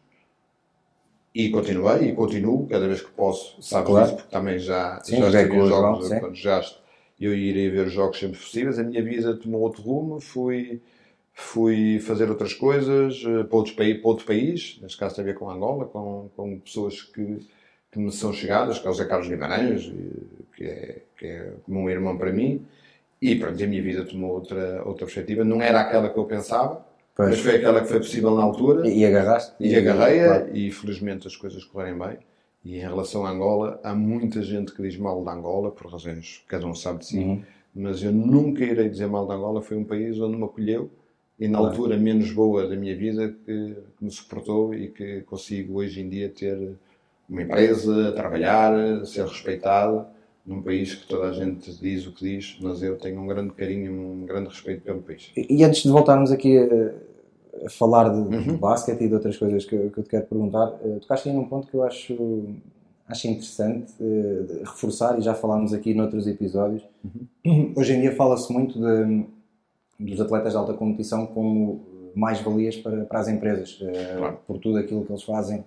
[1.34, 4.06] E continuei e continuo cada vez que posso, sabes claro.
[4.06, 6.62] isso, porque também já, sim, já estive os jogos, quando já
[7.20, 8.78] eu irei ver jogos sempre possíveis.
[8.78, 10.82] A minha vida tomou outro rumo, fui,
[11.34, 15.36] fui fazer outras coisas uh, para, outros, para outro país, neste caso tem a ver
[15.36, 17.40] com Angola, com, com pessoas que,
[17.94, 19.94] que me são chegadas, que é o Zé Carlos Guimarães,
[20.56, 22.66] que é, que é como um irmão para mim.
[23.22, 25.44] E pronto, a minha vida tomou outra, outra perspectiva.
[25.44, 26.84] Não era aquela que eu pensava,
[27.16, 27.30] pois.
[27.30, 28.88] mas foi aquela que foi possível na altura.
[28.88, 29.54] E, e agarraste?
[29.60, 30.58] E, e agarrei-a, claro.
[30.58, 32.18] e felizmente as coisas correm bem.
[32.66, 36.40] E em relação a Angola, há muita gente que diz mal de Angola, por razões
[36.40, 37.44] que cada um sabe de si, uhum.
[37.76, 39.62] mas eu nunca irei dizer mal de Angola.
[39.62, 40.90] Foi um país onde me acolheu
[41.40, 45.80] e na altura menos boa da minha vida que, que, me suportou e que consigo
[45.80, 46.76] hoje em dia ter
[47.34, 50.06] uma empresa, trabalhar, ser respeitado
[50.46, 53.54] num país que toda a gente diz o que diz, mas eu tenho um grande
[53.54, 55.32] carinho, um grande respeito pelo país.
[55.36, 56.94] E, antes de voltarmos aqui a
[57.66, 58.42] a falar de, uhum.
[58.42, 61.36] de basquete e de outras coisas que, que eu te quero perguntar, uh, tocaste aí
[61.36, 62.46] num ponto que eu acho,
[63.08, 66.84] acho interessante uh, reforçar, e já falámos aqui noutros episódios.
[67.46, 67.74] Uhum.
[67.76, 69.26] Hoje em dia fala-se muito de,
[70.00, 74.40] dos atletas de alta competição como mais-valias para, para as empresas, uh, claro.
[74.48, 75.64] por tudo aquilo que eles fazem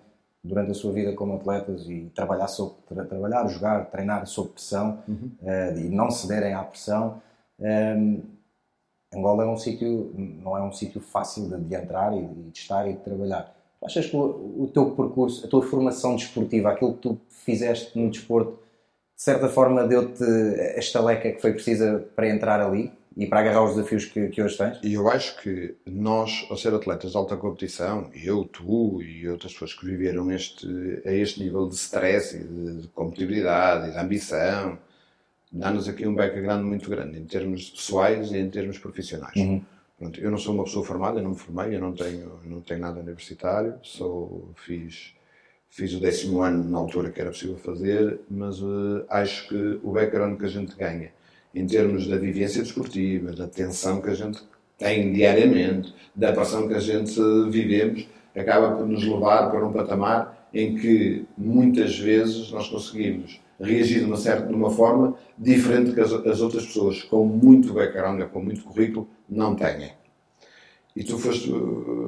[0.47, 5.03] durante a sua vida como atletas e trabalhar, sob, tra trabalhar jogar, treinar sob pressão
[5.09, 5.31] uhum.
[5.77, 7.21] e não cederem à pressão.
[9.15, 12.59] Angola é um sítio, não é um sítio fácil de, de entrar e de, de,
[12.59, 13.55] estar e de trabalhar.
[13.83, 18.11] Achas que o, o, teu percurso, a tua formação desportiva, aquilo que tu fizeste no
[18.11, 18.53] desporto,
[19.17, 23.65] de certa forma deu-te a estaleca que foi precisa para entrar ali e para agarrar
[23.65, 24.79] os desafios que, que hoje tens?
[24.83, 29.53] E eu acho que nós, ao ser atletas de alta competição, eu, tu e outras
[29.55, 30.67] pessoas que viveram este,
[31.05, 34.79] a este nível de stress e de, de competitividade e de ambição,
[35.51, 39.37] dá-nos aqui um background muito grande, em termos pessoais e em termos profissionais.
[39.37, 39.65] Uhum.
[39.99, 42.61] Pronto, eu não sou uma pessoa formada, eu não me formei, eu não tenho, não
[42.61, 45.15] tenho nada universitário, sou, fiz,
[45.71, 49.93] fiz o décimo ano na altura que era possível fazer, mas uh, acho que o
[49.93, 51.11] background que a gente ganha,
[51.57, 54.43] em termos da vivência desportiva, da tensão que a gente
[54.77, 57.19] tem diariamente, da pressão que a gente
[57.51, 64.01] vivemos, acaba por nos levar para um patamar em que muitas vezes nós conseguimos reagir
[64.01, 68.23] de uma, certa, de uma forma diferente que as, as outras pessoas com muito background,
[68.25, 69.93] com muito currículo, não têm.
[70.95, 71.51] E tu foste,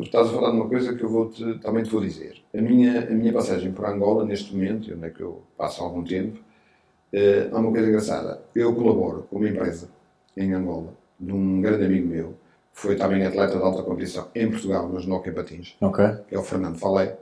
[0.02, 2.36] estás a falar de uma coisa que eu vou -te, também te vou dizer.
[2.54, 6.04] A minha, a minha passagem por Angola, neste momento, onde é que eu passo algum
[6.04, 6.38] tempo,
[7.12, 8.42] é uma coisa engraçada.
[8.54, 9.88] Eu colaboro com uma empresa
[10.36, 12.34] em Angola, de um grande amigo meu,
[12.74, 16.16] que foi também atleta de alta competição em Portugal, mas não em Patins, okay.
[16.28, 17.18] que é o Fernando Falé.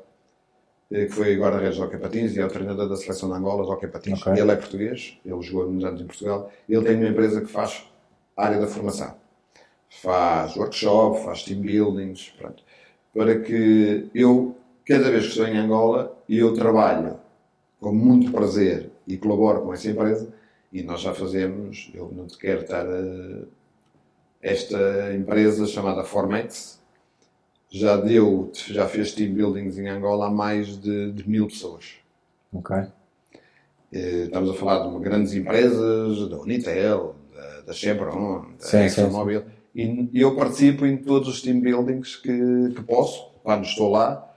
[0.90, 3.64] eh, que foi guarda-redes do Hockey Patins e é o treinador da seleção de Angola
[3.64, 4.20] do Hockey Patins.
[4.20, 4.40] Ok.
[4.40, 6.52] Ele é português, ele jogou há muitos anos em Portugal.
[6.68, 7.84] Ele tem uma empresa que faz
[8.36, 9.14] área da formação.
[9.88, 12.62] Faz workshop, faz team buildings, pronto.
[13.14, 17.18] Para que eu, cada vez que estou em Angola, eu trabalho
[17.80, 20.32] com muito prazer e colaboro com essa empresa
[20.72, 23.44] e nós já fazemos, eu não te quero estar a,
[24.42, 26.80] esta empresa chamada Formex
[27.68, 31.96] já deu, já fez team buildings em Angola a mais de, de mil pessoas.
[32.52, 32.76] Ok.
[33.92, 39.02] Eh, Estamos a falar de grandes empresas, da Unitel, da, da Chevron, da Sim, sim,
[39.02, 39.42] ExxonMobil.
[39.74, 44.32] E eu participo em todos os team buildings que, que posso, quando estou lá.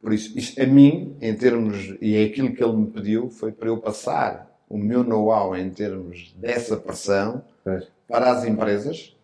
[0.00, 3.52] Por isso, isto, a mim, em termos, e é aquilo que ele me pediu, foi
[3.52, 7.86] para eu passar o meu know-how em termos dessa pressão Pois.
[8.08, 9.14] para as empresas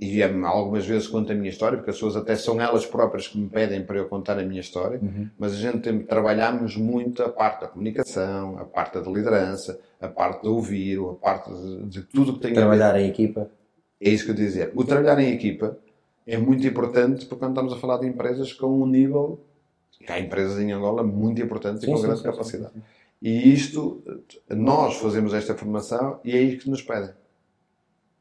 [0.00, 3.28] e é, algumas vezes conto a minha história, porque as pessoas até são elas próprias
[3.28, 4.98] que me pedem para eu contar a minha história,
[5.38, 10.08] mas a gente tem, trabalhamos muito a parte da comunicação, a parte da liderança, a
[10.08, 12.60] parte de ouvir, a parte de, de tudo que tem a ver.
[12.60, 13.50] Trabalhar em equipa.
[14.00, 14.72] É isso que eu dizer.
[14.74, 15.76] O trabalhar em equipa
[16.26, 19.38] é muito importante porque quando estamos a falar de empresas com um nível.
[20.08, 22.72] Há empresas em Angola muito importantes e com sim, grande sim, capacidade.
[23.20, 24.02] E isto,
[24.48, 27.10] nós fazemos esta formação e é isso que nos pedem.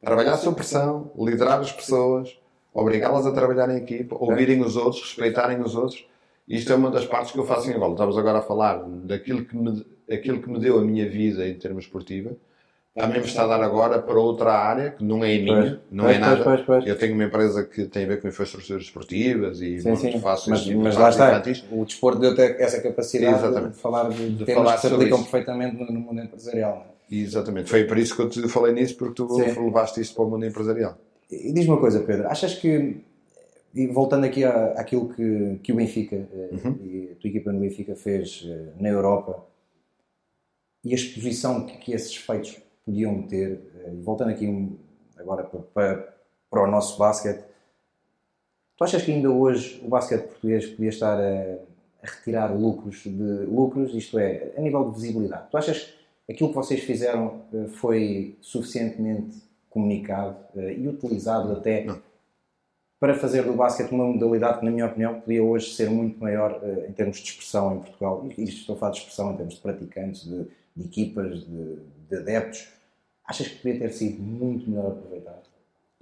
[0.02, 2.38] Trabalhar sob pressão, liderar as pessoas,
[2.74, 6.06] obrigá-las a trabalhar em equipa, ouvirem os outros, respeitarem os outros.
[6.48, 7.94] Isto é uma das partes que eu faço em Angola.
[7.94, 11.54] Estamos agora a falar daquilo que me, aquilo que me deu a minha vida em
[11.54, 12.36] termos esportiva.
[12.96, 15.80] Também me está a dar agora para outra área, que não é a minha, Pois,
[15.92, 16.64] não pois, é nada.
[16.66, 16.86] pois.
[16.88, 20.20] Eu tenho uma empresa que tem a ver com infraestruturas esportivas e Sim, sim.
[20.20, 21.30] faço Mas, tipo mas lá está.
[21.30, 21.64] infantis.
[21.72, 23.74] O desporto deu-te essa capacidade Exatamente.
[23.76, 25.30] de falar de, De temas falar que se aplicam isso.
[25.30, 26.88] perfeitamente no, no mundo empresarial.
[27.12, 27.16] é?
[27.16, 27.70] Exatamente.
[27.70, 29.66] Foi por isso que eu te falei nisso, porque tu Sim.
[29.66, 30.98] levaste isto para o mundo empresarial.
[31.32, 32.98] E diz-me uma coisa, Pedro, achas que,
[33.74, 36.78] e voltando aqui à, àquilo que, que o Benfica eh, Uhum.
[36.84, 39.46] e a tua equipa no Benfica fez eh, na Europa
[40.84, 42.58] e a exposição que, que esses feitos
[42.90, 44.76] podiam ter, eh, e voltando aqui um-
[45.18, 46.14] agora para, para,
[46.50, 47.44] para o nosso basquete,
[48.76, 51.58] tu achas que ainda hoje o basquete português podia estar a,
[52.02, 55.50] a retirar lucros de lucros, isto é, a nível de visibilidade?
[55.52, 55.94] Tu achas
[56.26, 59.38] que aquilo que vocês fizeram eh, foi suficientemente
[59.70, 62.02] comunicado eh, e utilizado até Não.
[63.00, 66.60] para fazer do basquete uma modalidade que, na minha opinião, podia hoje ser muito maior
[66.88, 68.26] em termos de expressão em Portugal.
[68.26, 71.76] E isto estou a falar de expressão em termos de praticantes, de, de equipas, de,
[72.10, 72.68] de adeptos.
[73.30, 75.44] Achas que podia ter sido muito melhor aproveitado?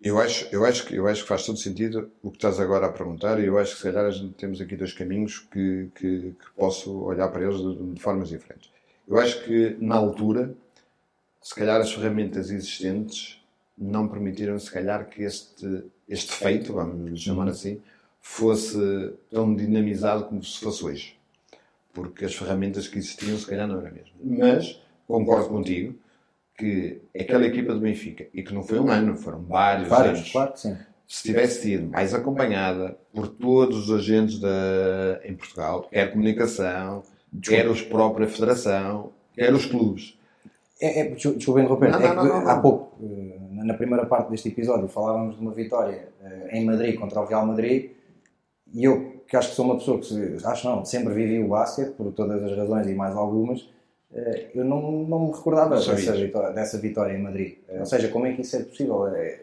[0.02, 2.86] Eu acho, eu, acho que, eu acho que faz todo sentido o que estás agora
[2.86, 6.52] a perguntar e eu acho que se calhar temos aqui dois caminhos que, que, que
[6.56, 8.72] posso olhar para eles de, de formas diferentes.
[9.06, 10.56] Eu acho que na altura,
[11.42, 13.44] se calhar as ferramentas existentes
[13.78, 17.82] não permitiram se calhar que este, este feito, vamos chamar assim,
[18.22, 21.20] fosse tão dinamizado como se fosse hoje.
[21.92, 24.14] Porque as ferramentas que existiam se calhar não eram mesmo.
[24.24, 25.94] Mas concordo contigo
[26.58, 30.32] que aquela equipa do Benfica, e que não foi um ano, foram vários, Vários, anos,
[30.32, 30.78] claro que sim.
[31.08, 37.04] se tivesse sido mais acompanhada por todos os agentes da, em Portugal, quer comunicação,
[37.44, 40.18] quer os própria federação, quer os clubes.
[40.82, 41.92] É, é, desculpa desculpa interromper.
[41.92, 42.62] Não, é não, que não, não, há não.
[42.62, 47.20] pouco, eh, na primeira parte deste episódio, falávamos de uma vitória eh, em Madrid contra
[47.22, 47.92] o Real Madrid
[48.74, 51.94] e eu, que acho que sou uma pessoa que, acho não, sempre vivi o basquete,
[51.94, 53.68] por todas as razões e mais algumas,
[54.54, 57.58] eu não, não me recordava Não dessa vitória, dessa vitória em Madrid.
[57.68, 59.08] Eh, Ou seja, como é que isso é possível?
[59.08, 59.42] É,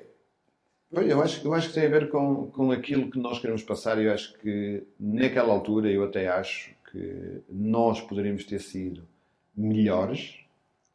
[0.93, 4.01] Eu acho, eu acho que tem a ver com, com aquilo que nós queremos passar
[4.01, 9.03] e eu acho que naquela altura eu até acho que nós poderíamos ter sido
[9.57, 10.45] melhores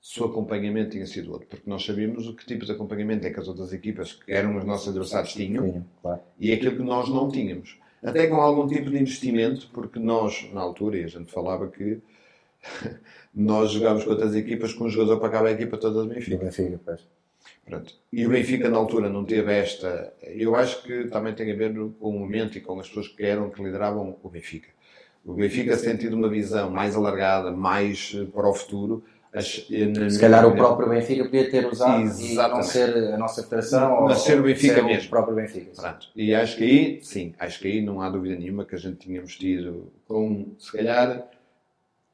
[0.01, 3.31] se o acompanhamento tinha sido outro, porque nós sabíamos o que tipo de acompanhamento é
[3.31, 6.21] que as outras equipas, que eram os nossos adversários, tinham claro.
[6.39, 7.77] e aquilo que nós não tínhamos.
[8.01, 11.99] Até com algum tipo de investimento, porque nós, na altura, e a gente falava que
[13.33, 16.37] nós jogávamos com outras equipas com um jogador para cada equipa toda do Do Benfica.
[16.37, 17.01] Benfica, pois.
[17.65, 17.93] Pronto.
[18.11, 20.11] E o Benfica, na altura, não teve esta.
[20.23, 23.23] Eu acho que também tem a ver com o momento e com as pessoas que
[23.23, 24.69] eram, que lideravam o Benfica.
[25.23, 29.03] O Benfica tem tido uma visão mais alargada, mais eh, para o futuro.
[29.31, 33.17] As- eh, na Se calhar o próprio Benfica podia ter usado e não ser a
[33.17, 35.05] nossa federação Mas ou ser o Benfica ser mesmo.
[35.05, 35.69] o próprio Benfica.
[35.79, 36.07] Pronto.
[36.15, 38.95] E acho que aí, sim, acho que aí não há dúvida nenhuma que a gente
[38.97, 41.27] tínhamos tido com, se calhar,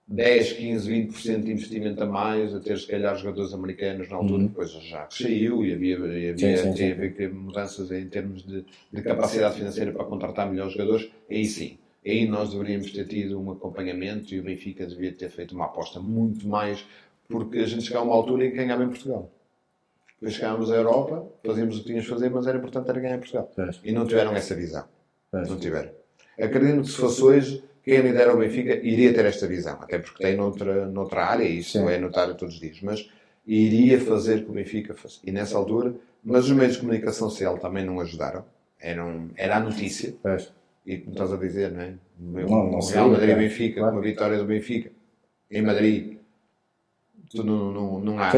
[0.08, 4.42] 10, 15, 20% de investimento a mais, a ter, se calhar, jogadores americanos na altura,
[4.42, 4.48] Uhum.
[4.48, 7.28] depois já saiu e havia, e havia Sim, sim, sim.
[7.30, 8.64] mudanças em termos de,
[8.94, 11.78] de capacidade financeira para contratar melhores jogadores, aí sim.
[12.06, 16.00] Aí nós deveríamos ter tido um acompanhamento e o Benfica devia ter feito uma aposta
[16.00, 16.86] muito mais,
[17.28, 19.32] porque a gente chegava a uma altura em que ganhava em Portugal.
[20.20, 23.16] Depois chegávamos à Europa, fazíamos o que tínhamos de fazer, mas era importante era ganhar
[23.16, 23.50] em Portugal.
[23.84, 24.86] E não tiveram essa visão.
[25.34, 25.90] Não tiveram.
[26.40, 30.22] Acredito que se fosse hoje, quem lidera o Benfica iria ter esta visão, até porque
[30.24, 31.88] tem noutra, noutra área, e isso Sim.
[31.88, 33.08] é notário todos os dias, mas
[33.46, 35.20] iria fazer que o Benfica fosse.
[35.24, 35.94] E nessa altura,
[36.24, 38.44] mas os meios de comunicação social também não ajudaram.
[38.80, 40.52] Eram, era a notícia, Pois.
[40.86, 41.94] e como estás a dizer, não é?
[42.20, 43.92] Não- não Real Madrid claro.
[43.96, 44.92] Uma vitória do Benfica
[45.52, 46.18] em Madrid,
[47.30, 48.32] tu não, não, não há.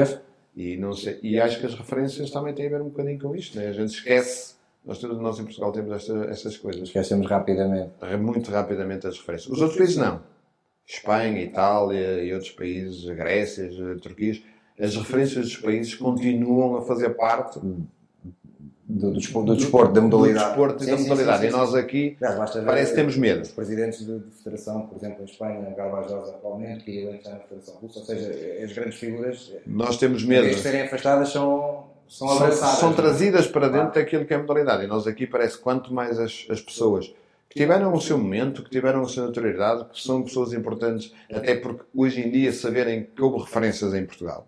[0.55, 3.35] E, não sei, e acho que as referências também têm a ver um bocadinho com
[3.35, 3.67] isto, né?
[3.67, 4.55] A gente esquece,
[4.87, 6.83] nós, temos, nós em Portugal temos esta, estas coisas.
[6.83, 7.91] Esquecemos rapidamente.
[8.19, 9.51] Muito rapidamente as referências.
[9.51, 10.21] Os outros países não.
[10.85, 13.69] Espanha, Itália e outros países, Grécia,
[14.01, 14.41] Turquia,
[14.79, 17.59] as referências dos países continuam a fazer parte
[18.89, 20.45] Do, do, desporto, do desporto, da modalidade.
[20.45, 21.41] do desporto e Sim, da sim, sim, modalidade.
[21.41, 22.17] sim, E nós aqui
[22.65, 23.41] parece que temos medo.
[23.41, 27.75] Os presidentes de, de federação, por exemplo, em Espanha, Garbajosa atualmente, que está na Federação
[27.81, 30.47] Russa, ou seja, as grandes figuras, Nós temos em medo.
[30.47, 32.79] de serem afastadas, são, são São, abraçadas.
[32.79, 33.99] são trazidas para dentro Claro.
[33.99, 34.83] daquilo que é a modalidade.
[34.83, 37.13] E nós aqui parece que quanto mais as, as pessoas
[37.49, 41.55] que tiveram o seu momento, que tiveram a sua notoriedade, que são pessoas importantes, até
[41.55, 44.47] porque hoje em dia saberem que houve referências em Portugal.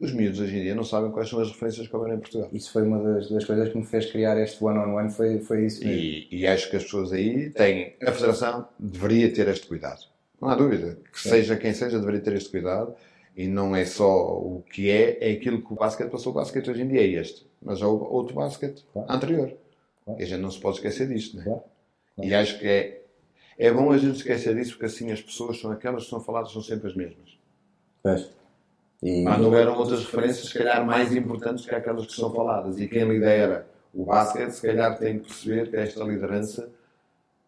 [0.00, 2.48] Os miúdos hoje em dia não sabem quais são as referências que houveram em Portugal.
[2.52, 5.84] Isso foi uma das, das coisas que me fez criar este one-on-one, foi, foi isso
[5.84, 5.94] mesmo.
[6.02, 7.94] E, e acho que as pessoas aí têm.
[8.02, 10.00] A Federação deveria ter este cuidado.
[10.42, 10.98] Não há dúvida.
[11.12, 12.92] Que seja quem seja, deveria ter este cuidado.
[13.36, 16.32] E não é só o que é, é aquilo que o basquete passou.
[16.32, 17.46] O basquete hoje em dia é este.
[17.60, 19.12] Mas há outro basquete Claro.
[19.12, 19.56] anterior.
[20.04, 20.20] Claro.
[20.20, 21.36] E a gente não se pode esquecer disto.
[21.36, 21.44] Né?
[21.44, 21.62] Claro.
[22.22, 23.02] E acho que é,
[23.58, 26.52] é bom a gente esquecer disso, porque assim as pessoas são aquelas que são faladas,
[26.52, 27.36] são sempre as mesmas.
[28.02, 28.30] Pois.
[29.02, 32.78] E, Mas não houveram outras referências, se calhar, mais importantes que aquelas que são faladas.
[32.78, 36.70] E quem lidera o basquete, se calhar, tem que perceber que esta liderança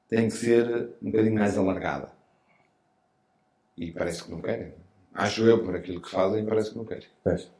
[0.08, 2.10] tem que ser um bocadinho mais alargada.
[3.76, 4.72] E parece que não querem.
[5.16, 7.04] Acho eu, por aquilo que fazem, parece que não querem.
[7.24, 7.50] Pois.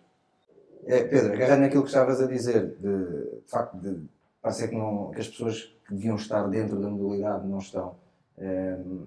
[0.87, 3.99] É, Pedro, agarrando naquilo que estavas a dizer, de, de facto, de
[4.41, 7.97] parecer que, não, que as pessoas que deviam estar dentro da modalidade não estão.
[8.39, 9.03] Ehm,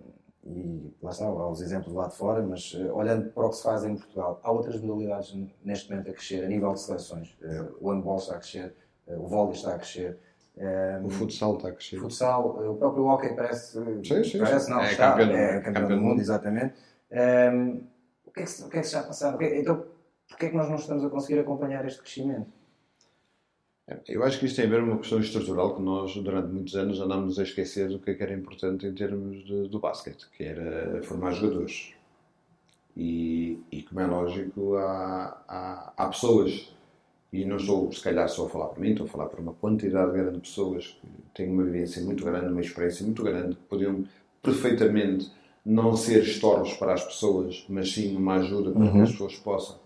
[0.46, 3.56] e lá está, há os exemplos lá de fora, mas eh, olhando para o que
[3.58, 7.38] se faz em Portugal, há outras modalidades neste momento a crescer, a nível de seleções.
[7.42, 8.74] Eh, o handball está a crescer,
[9.08, 10.18] eh, o vôlei está a crescer.
[10.58, 11.98] ehm, O futsal está a crescer.
[12.00, 14.72] futsal, o próprio hockey parece, Sim, sim, parece sim.
[14.72, 15.64] não, É está, campeão do é mundo.
[15.64, 16.74] campeão do mundo, exatamente.
[17.12, 17.82] Ehm,
[18.30, 19.36] o, que é que, o que é que se está a passar?
[19.36, 19.86] O que é- então,
[20.28, 22.48] porquê é que nós não estamos a conseguir acompanhar este crescimento?
[24.08, 26.76] Eu acho que isto tem a ver com uma questão estrutural que nós, durante muitos
[26.76, 30.28] anos, andámos a esquecer do que é que era importante em termos de- do basquete,
[30.38, 31.94] que era formar jogadores.
[32.96, 36.72] E, e como é lógico, há, há, há pessoas,
[37.34, 39.54] e não estou, se calhar, só a falar por mim, estou a falar por uma
[39.54, 43.64] quantidade grande de pessoas que têm uma vivência muito grande, uma experiência muito grande, que
[43.64, 44.04] podiam
[44.44, 45.32] perfeitamente
[45.66, 49.78] não ser estorvos para as pessoas, mas sim uma ajuda para que as pessoas possam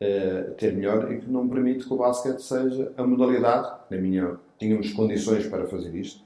[0.00, 4.36] eh, ter melhor e que não permite que o basquete seja a modalidade, na minha,
[4.58, 6.22] tínhamos condições para fazer isto,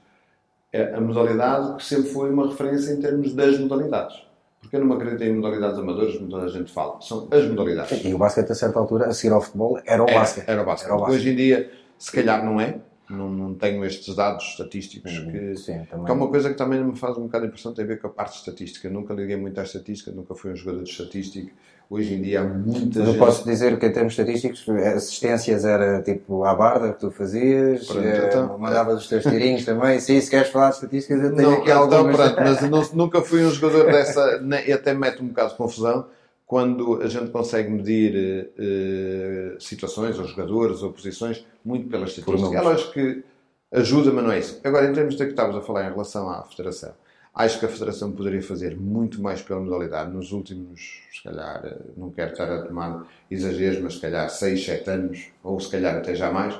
[0.71, 4.25] é a modalidade que sempre foi uma referência em termos das modalidades.
[4.59, 7.01] Porque eu não me acredito em modalidades amadoras, como toda a gente fala.
[7.01, 8.05] São as modalidades.
[8.05, 10.47] E o basquete, a certa altura, a seguir ao futebol, era o o basquete.
[10.47, 10.91] Era o basquete.
[10.91, 12.79] Hoje em dia, se calhar não é.
[13.13, 16.95] Não, não tenho estes dados estatísticos que, Sim, que é uma coisa que também me
[16.97, 18.89] faz um bocado de impressão, tem a ver com a parte estatística.
[18.89, 21.51] Nunca liguei muito à estatística, nunca fui um jogador de estatística.
[21.89, 23.19] Hoje em dia há muita Mas eu gente...
[23.19, 28.05] posso dizer que em termos estatísticos, assistências era tipo à barda que tu fazias, Pronto,
[28.07, 29.99] eh, então- mandavas os teus tirinhos também.
[29.99, 32.15] Sim, se queres falar de estatísticas, eu tenho Não, aqui então, algumas.
[32.15, 35.57] pronto, mas não- nunca fui um jogador dessa, e até me mete um bocado de
[35.57, 36.05] confusão
[36.53, 42.37] quando a gente consegue medir eh, situações, ou jogadores, ou posições, muito pela estatística.
[42.37, 42.63] números.
[42.63, 43.23] É lógico que
[43.71, 44.61] ajuda, mas não é isso.
[44.63, 46.93] Agora, em termos de que estávamos a falar em relação à Federação,
[47.33, 51.75] acho que a Federação poderia fazer muito mais pela modalidade nos últimos, se calhar, eh,
[51.97, 55.95] não quero estar a tomar exageros, mas se calhar 6, 7 anos, ou se calhar
[55.95, 56.53] até já mais.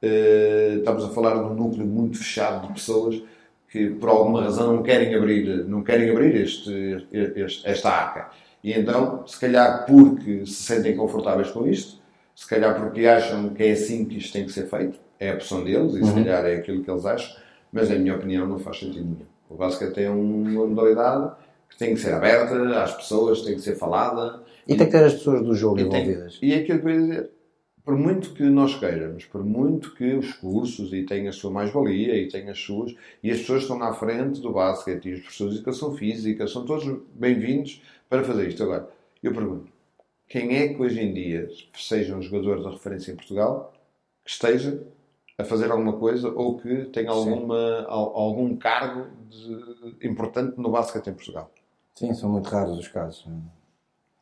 [0.00, 3.20] Eh, estamos a falar de um núcleo muito fechado de pessoas
[3.68, 8.30] que por alguma razão não querem abrir, não querem abrir este, este- esta arca.
[8.62, 12.00] E então, se calhar porque se sentem confortáveis com isto,
[12.34, 15.34] se calhar porque acham que é assim que isto tem que ser feito, é a
[15.34, 17.36] opção deles e se calhar é aquilo que eles acham,
[17.72, 19.26] mas na minha opinião não faz sentido nenhum.
[19.50, 21.32] O basquete é uma modalidade
[21.68, 24.42] que tem que ser aberta às pessoas, tem que ser falada.
[24.66, 26.38] E tem que ter as pessoas do jogo E tem- envolvidas.
[26.40, 27.30] E é aquilo que eu ia dizer.
[27.84, 32.14] Por muito que nós queiramos, por muito que os cursos e têm a sua mais-valia
[32.16, 35.54] e têm as suas, e as pessoas estão na frente do basquete e os professores
[35.54, 38.62] de educação física, são todos bem-vindos para fazer isto.
[38.62, 38.88] Agora,
[39.22, 39.72] eu pergunto,
[40.28, 43.72] quem é que hoje em dia seja um jogador de referência em Portugal
[44.24, 44.82] que esteja
[45.38, 51.08] a fazer alguma coisa ou que tenha alguma, al- algum cargo de- importante no basquete
[51.08, 51.50] em Portugal?
[51.94, 53.26] Sim, são muito raros os casos.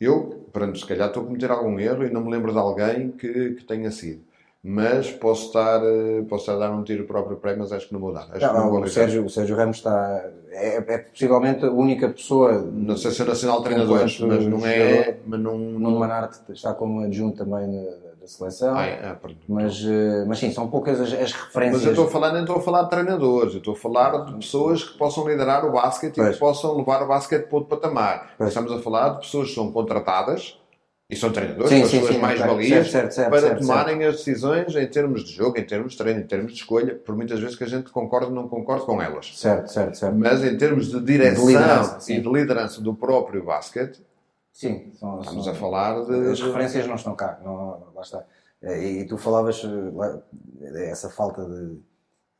[0.01, 3.11] Eu, pronto, se calhar estou a cometer algum erro e não me lembro de alguém
[3.13, 4.23] que, que tenha sido.
[4.63, 7.95] Mas posso estar, eh, posso estar a dar um tiro próprio pé, mas acho que
[7.95, 8.29] não vou dar.
[8.31, 8.89] Acho Não, não vou o.
[8.89, 10.23] Sérgio, o Sérgio Ramos está.
[10.51, 12.53] É, é possivelmente a única pessoa.
[12.53, 15.19] Não sei se é nacional de treinadores, mas não é.
[15.27, 15.57] Mas não.
[15.57, 18.77] Nuno Manarte está como adjunto também na- da seleção.
[18.77, 19.39] Ah, é, perdão.
[19.49, 21.79] Mas, eh, mas sim, são poucas as, as referências.
[21.79, 24.27] Mas eu estou a falar, nem estou a falar de treinadores, eu estou a falar
[24.27, 27.75] de pessoas que possam liderar o basquete e que possam levar o basquete para outro
[27.79, 28.35] patamar.
[28.37, 28.51] Pois.
[28.51, 30.59] Estamos a falar de pessoas que são contratadas
[31.11, 34.05] e são treinadores, Sim, com as sim, suas mais-valias, certo, certo, certo, para certo, tomarem
[34.05, 37.17] as decisões em termos de jogo, em termos de treino, em termos de escolha, por
[37.17, 39.37] muitas vezes que a gente concorda ou não concorda com elas.
[39.39, 40.15] Certo, certo, certo.
[40.17, 44.01] Mas em termos de direção De liderança, e de liderança do próprio basquete,
[44.53, 46.31] Sim, são, estamos são- a falar de.
[46.31, 48.25] As referências não estão cá, não, lá está.
[48.63, 50.21] Eh, E, tu falavas eh, lá,
[50.91, 51.79] essa falta de,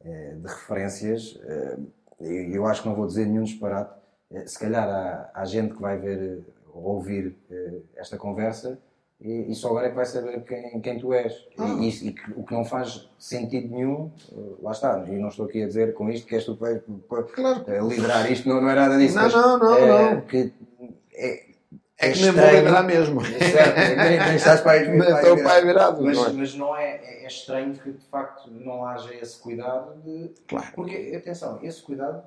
[0.05, 1.77] eh, de referências, eh,
[2.21, 3.91] e eu acho que não vou dizer nenhum disparate.
[4.31, 8.79] Eh, Se calhar há, há gente que vai ver eh, ouvir eh, esta conversa
[9.21, 11.47] e, e só agora é que vai saber quem, quem tu és.
[11.59, 11.77] Ah.
[11.81, 15.05] E, e- e o que não faz sentido nenhum, eh, lá está.
[15.07, 16.81] E não estou aqui a dizer com isto que és tu que vais
[17.35, 17.65] Claro.
[17.69, 19.17] eh, liderar isto, não, não é nada disso.
[19.17, 20.21] Não, não, não, eh, não.
[20.23, 20.53] Que
[21.13, 21.51] é,
[21.99, 22.59] É que nem vou estranho.
[22.61, 23.21] liderar mesmo.
[23.23, 26.03] Certo, nem, nem estás para aí estou para aí virado.
[26.03, 26.33] mas, não é?
[26.33, 30.31] mas não é, é, é estranho que de facto não haja esse cuidado de.
[30.49, 30.67] Claro.
[30.75, 32.27] Porque, atenção, esse cuidado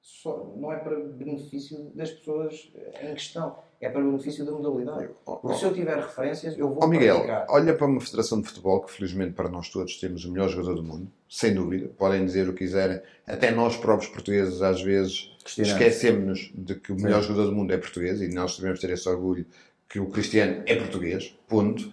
[0.00, 2.72] só, não é para benefício das pessoas
[3.02, 5.08] em questão, é para benefício da modalidade.
[5.24, 7.46] Porque se eu tiver referências, eu vou Ó Miguel, praticar.
[7.48, 10.74] olha para uma federação de futebol que felizmente para nós todos temos o melhor jogador
[10.74, 15.34] do mundo, sem dúvida, podem dizer o que quiserem, até nós próprios portugueses às vezes
[15.42, 15.80] Questionamos.
[15.82, 19.08] esquecemos de que o melhor jogador do mundo é português e nós devemos ter esse
[19.08, 19.46] orgulho
[19.88, 21.92] que o Cristiano é português, ponto.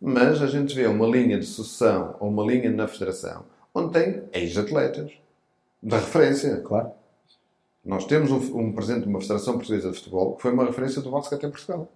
[0.00, 4.22] Mas a gente vê uma linha de sucessão ou uma linha na federação onde tem
[4.32, 5.12] ex-atletas
[5.82, 6.56] da referência.
[6.60, 6.92] Claro.
[7.84, 11.02] Nós temos um, um presidente de uma Federação Portuguesa de Futebol que foi uma referência
[11.02, 11.88] do basquete em Portugal.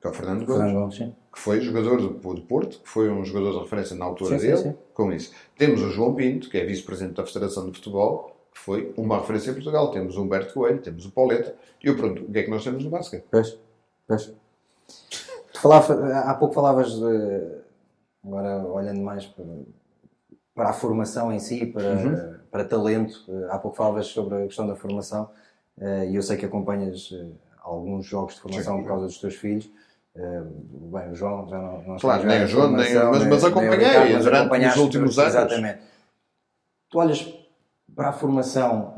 [0.00, 1.14] Que é o Fernando Gomes sim.
[1.32, 4.38] que foi jogador do, do Porto, que foi um jogador de referência na altura Sim,
[4.38, 4.74] sim, dele, sim.
[4.92, 5.32] com isso.
[5.56, 9.50] Temos o João Pinto, que é vice-presidente da Federação de Futebol, que foi uma referência
[9.50, 9.90] em Portugal.
[9.90, 11.54] Temos o Humberto Coelho, temos o Pauleta.
[11.82, 13.24] E eu pergunto, o que é que nós temos no basquete?
[13.30, 13.58] Pois,
[14.06, 14.34] pois.
[15.54, 17.62] Falava, há pouco falavas de,
[18.24, 19.44] agora olhando mais para,
[20.54, 22.36] para a formação em si, para, Uhum.
[22.56, 25.28] Para talento, eh, há pouco falavas sobre a questão da formação
[25.78, 27.26] eh, e eu sei que acompanhas eh,
[27.62, 28.82] alguns jogos de formação Sim.
[28.82, 29.70] por causa dos teus filhos.
[30.14, 34.12] Bem, o João já não, não Claro, nem o João, nem- mas- mas acompanhei Ricardo,
[34.14, 35.34] mas durante os últimos anos.
[35.34, 35.82] Exatamente.
[36.88, 37.38] Tu olhas
[37.94, 38.94] para a formação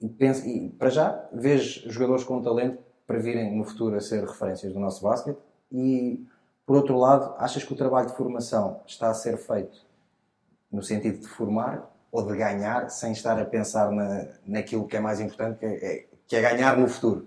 [0.00, 4.24] e, pensa, e para já vês jogadores com talento para virem no futuro a ser
[4.24, 5.36] referências do nosso basquete
[5.70, 6.24] e
[6.64, 9.84] por outro lado achas que o trabalho de formação está a ser feito
[10.76, 15.00] no sentido de formar ou de ganhar sem estar a pensar na, naquilo que é
[15.00, 17.26] mais importante que é, que é ganhar no futuro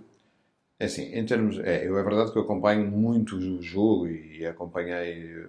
[0.79, 1.59] É assim, em termos.
[1.59, 5.47] É, eu, é verdade que eu acompanho muito o jogo e acompanhei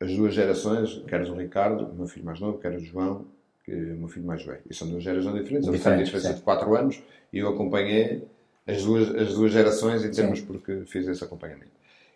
[0.00, 3.24] as duas gerações, quer do Ricardo, o meu filho mais novo, quer do João,
[3.64, 4.60] que é o meu filho mais velho.
[4.68, 6.34] E são duas gerações diferentes, eles têm Diferentes, diferença sim.
[6.34, 8.26] de 4 anos e eu acompanhei
[8.66, 11.72] as duas, as duas gerações em termos porque fiz esse acompanhamento.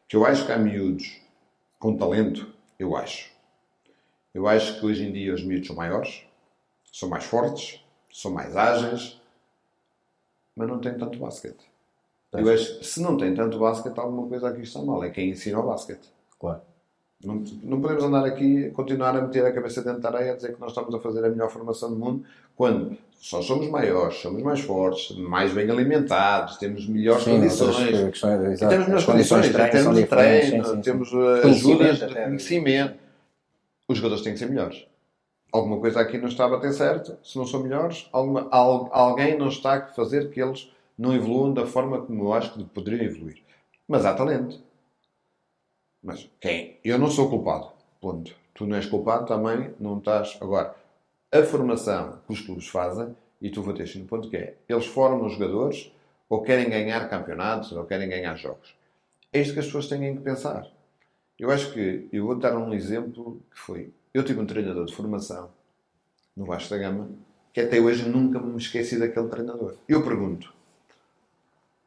[0.08, 1.20] Que eu acho que há miúdos
[1.78, 3.29] com talento, eu acho.
[4.34, 6.22] Eu acho que hoje em dia os miúdos são maiores,
[6.92, 9.20] são mais fortes, são mais ágeis,
[10.54, 11.70] mas não têm tanto basquete.
[12.32, 15.02] Eu acho que se não tem tanto basquete, alguma coisa aqui está mal.
[15.02, 16.08] É quem ensina o basquete.
[16.38, 16.60] claro
[17.24, 20.54] Não, não podemos andar aqui, continuar a meter a cabeça dentro da areia a dizer
[20.54, 24.42] que nós estamos a fazer a melhor formação do mundo, quando só somos maiores, somos
[24.42, 27.76] mais fortes, mais bem alimentados, temos melhores condições.
[27.76, 28.70] outras questões, exato.
[28.70, 30.80] temos melhores condições condições, de treino são termos de treino, sim, sim, sim.
[30.82, 32.24] temos Conhecimento ajudas de até.
[32.24, 32.99] conhecimento.
[33.90, 34.86] Os jogadores têm que ser melhores.
[35.52, 37.18] Alguma coisa aqui não está a bater certo.
[37.24, 41.52] Se não são melhores, alguma, al- alguém não está a fazer que eles não evoluam
[41.52, 43.42] da forma como eu acho que poderiam evoluir.
[43.88, 44.60] Mas há talento.
[46.02, 46.78] Mas quem?
[46.84, 47.72] Eu não sou culpado.
[48.00, 48.34] Ponto.
[48.54, 50.38] Tu não és culpado também, não estás.
[50.40, 50.74] Agora,
[51.32, 54.86] a formação que os clubes fazem, e tu vou ter no ponto que é, eles
[54.86, 55.90] formam os jogadores
[56.28, 58.72] ou querem ganhar campeonatos ou querem ganhar jogos.
[59.32, 60.68] É isto que as pessoas têm que pensar.
[61.40, 64.94] Eu acho que, eu vou dar um exemplo que foi, eu tive um treinador de
[64.94, 65.48] formação
[66.36, 67.08] no Vasco da Gama,
[67.50, 69.74] que até hoje nunca me esqueci daquele treinador.
[69.88, 70.52] Eu pergunto,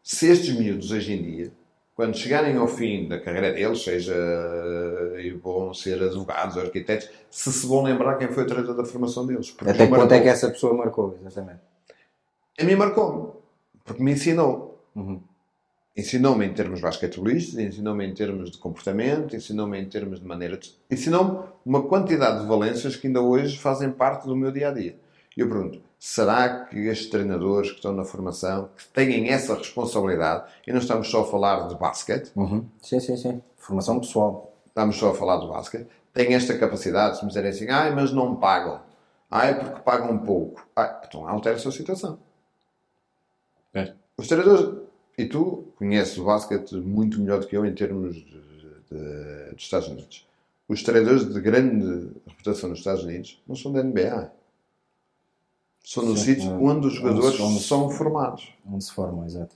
[0.01, 1.51] se estes miúdos hoje em dia,
[1.95, 4.15] quando chegarem ao fim da carreira deles, seja
[5.19, 8.86] e vão ser advogados ou arquitetos, se se vão lembrar quem foi o treinador da
[8.86, 9.51] formação deles.
[9.51, 9.99] Porque até marcou.
[9.99, 11.59] ponto é que essa pessoa marcou exatamente
[12.59, 13.34] A mim marcou-me,
[13.86, 14.82] porque me ensinou.
[14.95, 15.21] Uhum.
[15.95, 20.75] Ensinou-me em termos basquetebolísticos, ensinou-me em termos de comportamento, ensinou-me em termos de maneira de...
[20.89, 24.97] Ensinou-me uma quantidade de valências que ainda hoje fazem parte do meu dia-a-dia.
[25.37, 30.45] E eu pergunto, será que estes treinadores que estão na formação, que têm essa responsabilidade,
[30.65, 32.65] e não estamos só a falar de basquete, Uhum.
[32.81, 37.23] sim, sim, sim formação pessoal estamos só a falar do basquete, têm esta capacidade, se
[37.23, 38.81] me disserem assim, ai, mas não pagam.
[39.29, 40.65] Ai, porque pagam pouco.
[40.75, 42.19] Ai, então altera a sua situação.
[43.73, 43.93] É.
[44.17, 44.82] Os treinadores,
[45.18, 49.64] e tu conheces o basquete muito melhor do que eu em termos de, de, dos
[49.64, 50.28] Estados Unidos.
[50.68, 54.32] Os treinadores de grande reputação nos Estados Unidos não são da NBA.
[55.84, 56.64] São no sítio não.
[56.64, 58.53] onde os jogadores Onde- onde- são formados.
[58.66, 59.55] Onde se formam, exato.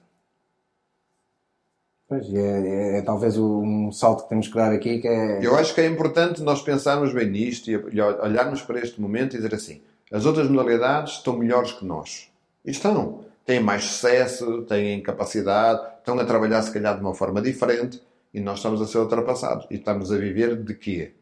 [2.07, 5.45] Pois, e é, é- é talvez um salto que temos que dar aqui, que é...
[5.45, 9.33] Eu acho que é importante nós pensarmos bem nisto e e olharmos para este momento
[9.33, 9.81] e dizer assim:
[10.11, 12.29] as outras modalidades estão melhores que nós.
[12.63, 13.25] E estão.
[13.47, 18.41] Têm mais sucesso, têm capacidade, estão a trabalhar se calhar de uma forma diferente e
[18.41, 19.65] nós estamos a ser ultrapassados.
[19.71, 21.13] E estamos a viver de quê?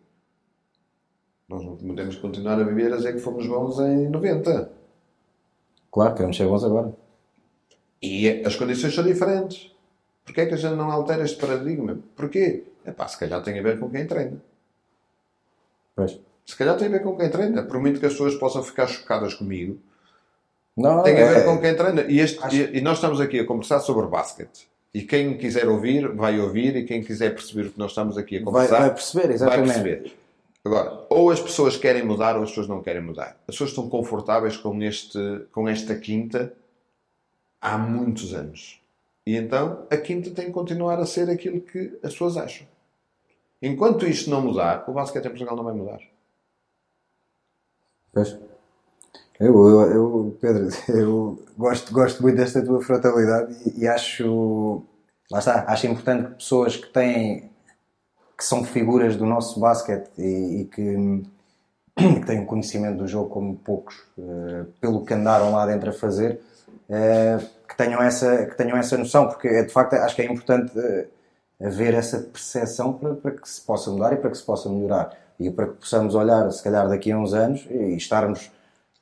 [1.47, 4.71] Nós não podemos continuar a viver a dizer que fomos bons em 90.
[5.91, 6.95] Claro, queremos ser bons agora.
[8.01, 9.71] E as condições são diferentes.
[10.25, 11.99] Porquê é que a gente não altera este paradigma?
[12.15, 12.63] Porquê?
[12.83, 14.41] É pá, se calhar tem a ver com quem treina.
[15.95, 16.19] Pois.
[16.43, 17.61] Se calhar tem a ver com quem treina.
[17.61, 19.79] Por muito que as pessoas possam ficar chocadas comigo,
[20.75, 22.01] Não, tem a ver é- com quem treina.
[22.03, 24.67] E, este- Acho- e- e nós estamos aqui a conversar sobre basquete.
[24.93, 26.75] E quem quiser ouvir, vai ouvir.
[26.75, 29.33] E quem quiser perceber o que nós estamos aqui a vai, conversar, vai perceber, vai
[29.35, 29.65] exatamente.
[29.67, 30.15] perceber.
[30.63, 33.37] Agora, ou as pessoas querem mudar ou as pessoas não querem mudar.
[33.47, 35.19] As pessoas estão confortáveis com, este,
[35.51, 36.51] com esta quinta
[37.61, 38.81] há muitos anos.
[39.27, 42.65] E então a quinta tem que continuar a ser aquilo que as pessoas acham.
[43.61, 45.99] Enquanto isto não mudar, o basquete em Portugal não vai mudar.
[48.13, 48.37] Pois.
[49.39, 54.83] Eu, eu, eu, Pedro, eu gosto, gosto muito desta tua frontalidade e, e acho,
[55.29, 57.51] lá está, acho importante que pessoas que têm,
[58.37, 61.23] que são figuras do nosso basquete e, e que,
[61.97, 66.39] que têm conhecimento do jogo como poucos, eh, pelo que andaram lá dentro a fazer,
[66.89, 70.25] eh, que, tenham essa, que tenham essa noção, porque é, de facto acho que é
[70.25, 71.07] importante eh,
[71.61, 75.17] haver essa percepção para, para que se possa mudar e para que se possa melhorar.
[75.39, 78.51] E para que possamos olhar, se calhar, daqui a uns anos e estarmos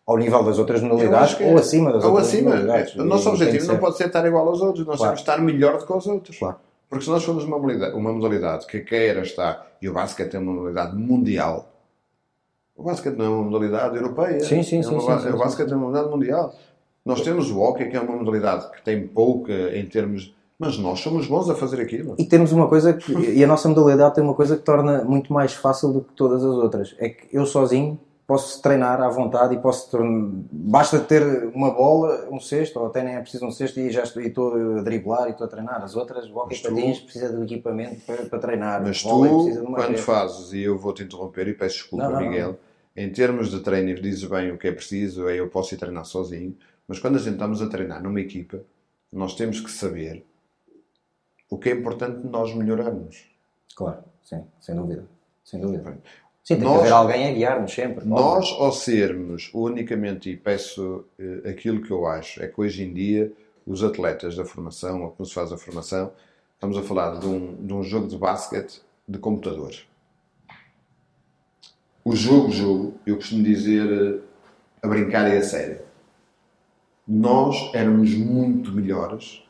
[0.05, 2.49] ao nível das outras modalidades ou acima das ou outras acima.
[2.51, 2.95] modalidades.
[2.95, 5.13] O nosso objetivo não pode ser estar igual aos outros, nós Claro.
[5.13, 6.37] temos que estar melhor do que os outros.
[6.37, 6.55] Claro.
[6.89, 10.39] Porque se nós formos uma modalidade, uma modalidade que queira estar, e o basquete é
[10.39, 11.69] uma modalidade mundial,
[12.75, 14.39] o basquete não é uma modalidade europeia.
[14.41, 16.53] Sim, sim, é sim, uma- sim, sim, O basquete é uma modalidade mundial.
[17.05, 20.33] Nós temos o hockey, que é uma modalidade que tem pouca em termos.
[20.59, 22.15] Mas nós somos bons a fazer aquilo.
[22.17, 25.33] E temos uma coisa que, e a nossa modalidade tem uma coisa que torna muito
[25.33, 26.95] mais fácil do que todas as outras.
[26.99, 27.99] É que eu sozinho
[28.33, 31.21] posso treinar à vontade e posso tornar, basta ter
[31.53, 34.27] uma bola, um cesto, ou até nem é preciso um cesto e já estou, e
[34.27, 35.83] estou a driblar e estou a treinar.
[35.83, 38.81] As outras, o hockey patins precisa de equipamento para, para treinar.
[38.81, 39.21] Mas tu,
[39.75, 42.27] quando fazes, e eu vou-te interromper e peço desculpa, Não, não, não.
[42.27, 42.59] Miguel,
[42.95, 46.05] em termos de treino, dizes bem o que é preciso, é eu posso ir treinar
[46.05, 46.57] sozinho,
[46.87, 48.63] mas quando a gente estamos a treinar numa equipa,
[49.11, 50.25] nós temos que saber
[51.51, 53.29] o que é importante nós melhorarmos.
[53.75, 55.05] Claro, sim, sem dúvida.
[55.43, 55.97] Sem dúvida.
[56.43, 58.05] Sim, tem Nós- que haver alguém a guiar-nos sempre.
[58.05, 62.93] Nós, ao sermos unicamente, e peço eh, aquilo que eu acho, é que hoje em
[62.93, 63.31] dia
[63.65, 66.11] os atletas da formação, ou como se faz a formação,
[66.55, 69.73] estamos a falar de um, de um jogo de basquete de computador.
[72.03, 74.19] O jogo-jogo, eu costumo dizer eh,
[74.81, 75.79] a brincar e a sério.
[77.07, 79.41] Nós éramos muito melhores,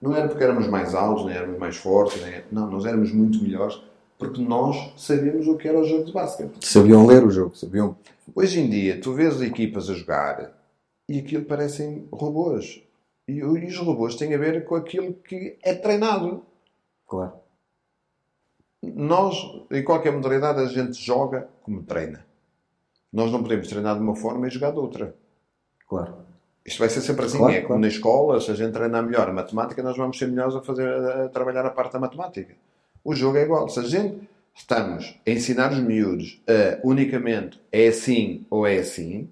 [0.00, 2.42] não era porque éramos mais altos, nem éramos mais fortes, nem...
[2.52, 3.80] não, nós éramos muito melhores
[4.22, 6.64] porque nós sabíamos o que era o jogo de basquete.
[6.64, 7.96] Sabiam ler o jogo, sabiam.
[8.32, 10.52] Hoje em dia, tu vês equipas a jogar
[11.08, 12.80] e aquilo parecem robôs.
[13.26, 16.42] E, e os robôs têm a ver com aquilo que é treinado.
[17.08, 17.32] Claro.
[18.80, 19.36] Nós,
[19.70, 22.24] em qualquer modalidade, a gente joga como treina.
[23.12, 25.16] Nós não podemos treinar de uma forma e jogar de outra.
[25.88, 26.14] Claro.
[26.64, 27.38] Isto vai ser sempre assim.
[27.38, 27.80] Claro, é como claro.
[27.82, 30.88] na escola, se a gente treinar melhor a matemática, nós vamos ser melhores a, fazer,
[30.88, 32.54] a trabalhar a parte da matemática.
[33.04, 33.68] O jogo é igual.
[33.68, 39.28] Se a gente estamos a ensinar os miúdos a unicamente é assim ou é assim,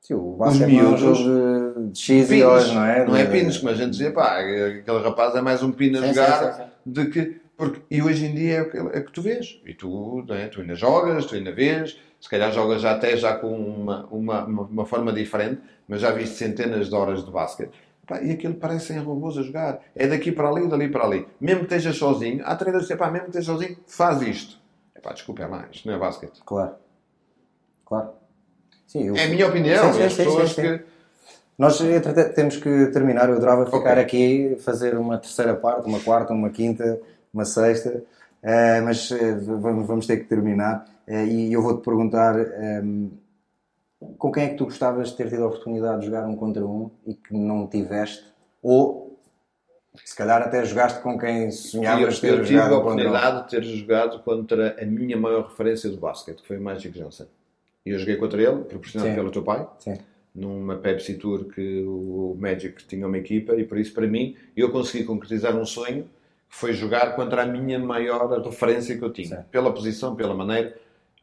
[0.00, 3.06] Sim, o basquete não é miúdos- de, de X e pinos, horas, não é?
[3.06, 6.06] Não é pinos, como a gente dizia, pá, aquele rapaz é mais um pino a
[6.06, 7.40] jogar de que.
[7.56, 9.58] Porque, e hoje em dia é o que, é que tu vês.
[9.64, 10.46] E tu, é?
[10.46, 14.44] tu ainda jogas, tu ainda vês, se calhar jogas já até já com uma, uma,
[14.44, 17.72] uma, uma forma diferente, mas já viste centenas de horas de basquete.
[18.06, 19.80] Pá, e aquilo parecem robôs a jogar.
[19.94, 21.26] É daqui para ali, dali para ali.
[21.40, 24.58] Mesmo que estejas sozinho, há treinadores que dizem, pá, mesmo que estejas sozinho, faz isto.
[24.94, 26.40] É pá, desculpa, é isto não é basquete.
[26.44, 26.74] Claro.
[27.84, 28.10] Claro.
[28.86, 29.92] Sim, eu- É a minha opinião.
[29.92, 30.80] Sim, sim, as pessoas que.
[31.58, 31.78] Nós,
[32.34, 33.28] temos que terminar.
[33.28, 34.02] Eu adorava ficar Ok.
[34.02, 37.00] aqui, fazer uma terceira parte, uma quarta, uma quinta,
[37.32, 38.02] uma sexta,
[38.42, 40.86] eh, mas eh, vamos, vamos ter que terminar.
[41.06, 43.08] Eh, e eu vou-te perguntar ehm,
[44.18, 46.64] com quem é que tu gostavas de ter tido a oportunidade de jogar um contra
[46.64, 48.24] um e que não tiveste?
[48.62, 49.18] Ou
[50.04, 53.62] Se calhar até jogaste com quem sonhavas ter tive a jogado contra oportunidade de ter
[53.62, 57.26] jogado contra a minha maior referência do basquete, que foi o Magic Johnson.
[57.84, 59.16] E eu joguei contra ele, proporcionado Sim.
[59.16, 59.96] pelo teu pai, Sim.
[60.34, 64.70] numa Pepsi Tour que o Magic tinha uma equipa, e por isso, para mim, eu
[64.70, 66.02] consegui concretizar um sonho,
[66.48, 69.46] que foi jogar contra a minha maior referência que eu tinha.
[69.50, 70.76] Pela posição, pela maneira.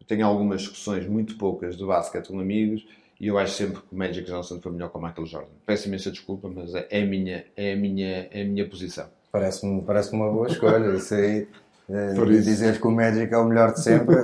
[0.03, 2.85] Eu tenho algumas discussões muito poucas de basquete com amigos,
[3.19, 5.47] e eu acho sempre que o Magic Johnson foi melhor que o Michael Jordan.
[5.65, 9.05] Peço imensa desculpa, mas é a minha, é a minha, é a minha posição.
[9.31, 10.93] Parece-me parece uma boa escolha.
[10.95, 11.47] Isso aí.
[11.89, 12.43] eh, Por isso.
[12.43, 14.15] Dizer que o Magic é o melhor de sempre.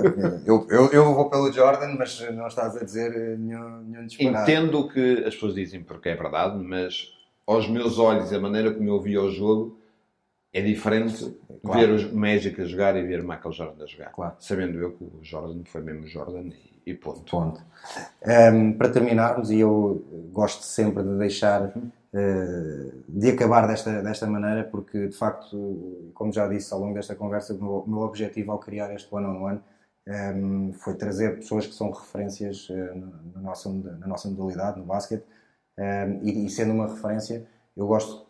[0.46, 4.52] eu, eu, eu vou pelo Jordan, mas não estás a dizer eh, nenhum, nenhum disparate.
[4.52, 7.08] Entendo o que as pessoas dizem, porque é verdade, mas
[7.46, 9.79] aos meus olhos, a maneira como eu via o jogo
[10.52, 11.96] é diferente Claro.
[11.98, 14.12] ver o Magic a jogar e ver o Michael Jordan a jogar.
[14.12, 14.34] Claro.
[14.38, 16.48] Sabendo eu que o Jordan foi mesmo Jordan
[16.86, 17.30] e, e ponto.
[17.30, 17.60] Ponto.
[18.22, 21.70] Ehm, para terminarmos, e eu gosto sempre de deixar
[22.12, 27.14] eh, de acabar desta, desta maneira, porque de facto, como já disse ao longo desta
[27.14, 29.60] conversa, o meu, meu objetivo ao criar este one-on-one
[30.06, 34.86] ehm, foi trazer pessoas que são referências na, na nossa, moda- na nossa modalidade, no
[34.86, 35.24] basquete,
[35.78, 37.46] ehm, e, e sendo uma referência,
[37.76, 38.26] eu gosto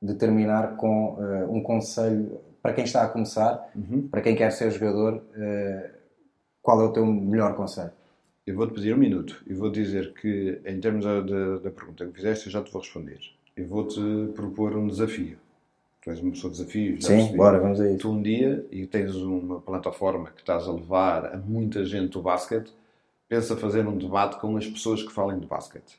[0.00, 3.72] de terminar com eh, um conselho para quem está a começar,
[4.10, 5.90] para quem quer ser jogador, eh,
[6.62, 7.92] qual é o teu melhor conselho?
[8.46, 12.06] Eu vou-te pedir um minuto e vou dizer que, em termos da, da, da pergunta
[12.06, 13.18] que fizeste, eu já te vou responder.
[13.56, 14.00] Eu vou-te
[14.34, 15.38] propor um desafio.
[16.02, 17.36] Tu és uma pessoa de desafios, já Sim, percebi.
[17.36, 17.98] bora, vamos a isso.
[17.98, 22.22] tu um dia e tens uma plataforma que estás a levar a muita gente do
[22.22, 22.72] basquete,
[23.28, 25.98] pensa fazer um debate com as pessoas que falem de basquete.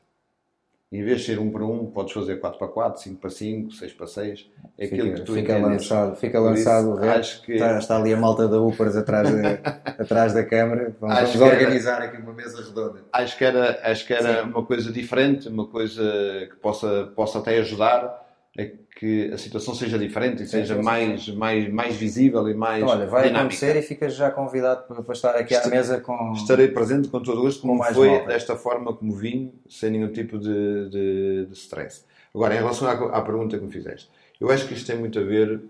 [0.91, 3.71] Em vez de ser um para um, podes fazer 4 para 4, 5 para 5,
[3.73, 4.49] 6 para 6.
[4.75, 5.69] É aquilo Fica, que tu fica entendes.
[5.87, 9.49] lançado, fica lançado isso, acho que- está, está ali a malta da Upers atrás da,
[9.99, 10.95] atrás da câmara.
[10.99, 13.01] Vamos, Acho vamos que era- organizar aqui uma mesa redonda.
[13.13, 16.01] Acho que era, acho que era uma coisa diferente, uma coisa
[16.49, 18.27] que possa, possa até ajudar
[18.57, 18.65] a
[18.99, 20.85] que a situação seja diferente e seja sim, sim.
[20.85, 23.39] mais, mais, mais visível e mais Olha, vai dinâmica.
[23.41, 26.33] acontecer e ficas já convidado para, estar aqui à Esta- mesa com.
[26.33, 30.37] Estarei presente com todo o gosto, como foi desta forma como vim, sem nenhum tipo
[30.37, 32.03] de, de, de stress.
[32.33, 35.17] Agora, em relação à, à pergunta que me fizeste, eu acho que isto tem muito
[35.19, 35.61] a ver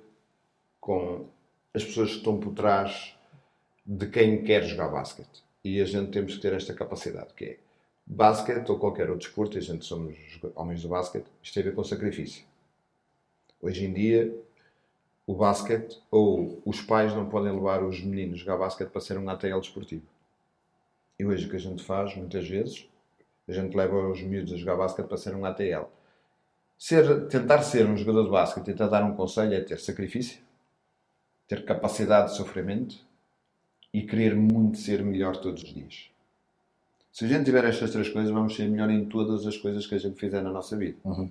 [0.79, 1.25] com
[1.73, 3.15] as pessoas que estão por trás
[3.85, 5.43] de quem quer jogar basquete.
[5.63, 7.57] E a gente temos que ter esta capacidade, que é
[8.05, 10.15] basquete ou qualquer outro desporto, e a gente somos
[10.55, 12.43] homens do basquete, isto tem a ver com sacrifício.
[13.61, 14.33] Hoje em dia,
[15.27, 19.17] o basquete ou os pais não podem levar os meninos a jogar basquete para ser
[19.17, 20.03] um ATL desportivo.
[21.19, 22.87] E hoje o que a gente faz, muitas vezes,
[23.47, 25.85] a gente leva os miúdos a jogar basquete para ser um ATL.
[26.77, 30.39] Ser, tentar ser um jogador de basquete tentar dar um conselho é ter sacrifício,
[31.45, 32.95] ter capacidade de sofrimento
[33.93, 36.09] e querer muito ser melhor todos os dias.
[37.11, 39.95] Se a gente tiver estas três coisas, vamos ser melhor em todas as coisas que
[39.95, 40.97] a gente fizer na nossa vida.
[41.03, 41.29] Uhum.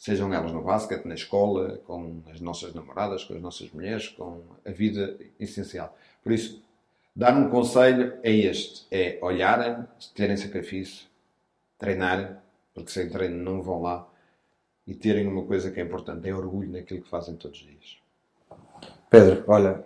[0.00, 4.40] Sejam elas no basquete, na escola, com as nossas namoradas, com as nossas mulheres, com
[4.64, 5.94] a vida essencial.
[6.22, 6.64] Por isso,
[7.14, 9.84] dar um conselho é este: é olharem,
[10.14, 11.06] terem sacrifício,
[11.76, 12.28] treinarem,
[12.72, 14.08] porque sem treino não vão lá,
[14.86, 17.98] e terem uma coisa que é importante: é orgulho naquilo que fazem todos os dias.
[19.10, 19.84] Pedro, olha,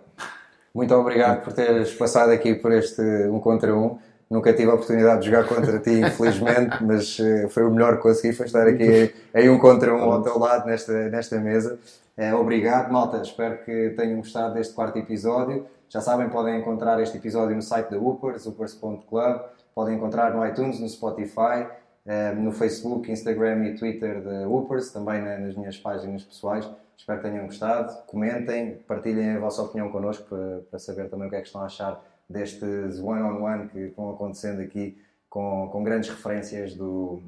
[0.73, 3.99] muito obrigado por teres passado aqui por este um contra um.
[4.35, 8.01] Nunca tive a oportunidade de jogar contra ti, infelizmente, mas eh, foi o melhor que
[8.03, 11.79] consegui, foi estar aqui em um contra um ao teu lado nesta, nesta mesa.
[12.17, 13.21] Eh, obrigado, malta.
[13.21, 15.65] Espero que tenham gostado deste quarto episódio.
[15.87, 19.39] Já sabem, podem encontrar este episódio no site da Upers, upers.club.
[19.73, 21.67] Podem encontrar no iTunes, no Spotify,
[22.05, 26.69] eh, no Facebook, Instagram e Twitter da Upers, também na- nas minhas páginas pessoais.
[26.97, 27.93] Espero que tenham gostado.
[28.07, 31.61] Comentem, partilhem a vossa opinião connosco para, para saber também o que é que estão
[31.61, 34.97] a achar destes one-on-one que vão acontecendo aqui
[35.29, 37.21] com, com grandes referências do,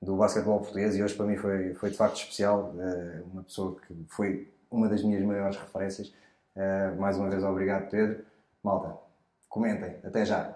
[0.00, 2.72] do basquetebol português e hoje para mim foi, foi de facto especial.
[2.78, 6.12] eh, uma pessoa que foi uma das minhas maiores referências.
[6.54, 8.24] Eh, mais uma vez, obrigado, Pedro.
[8.62, 8.96] Malta,
[9.48, 9.96] comentem.
[10.04, 10.55] Até já.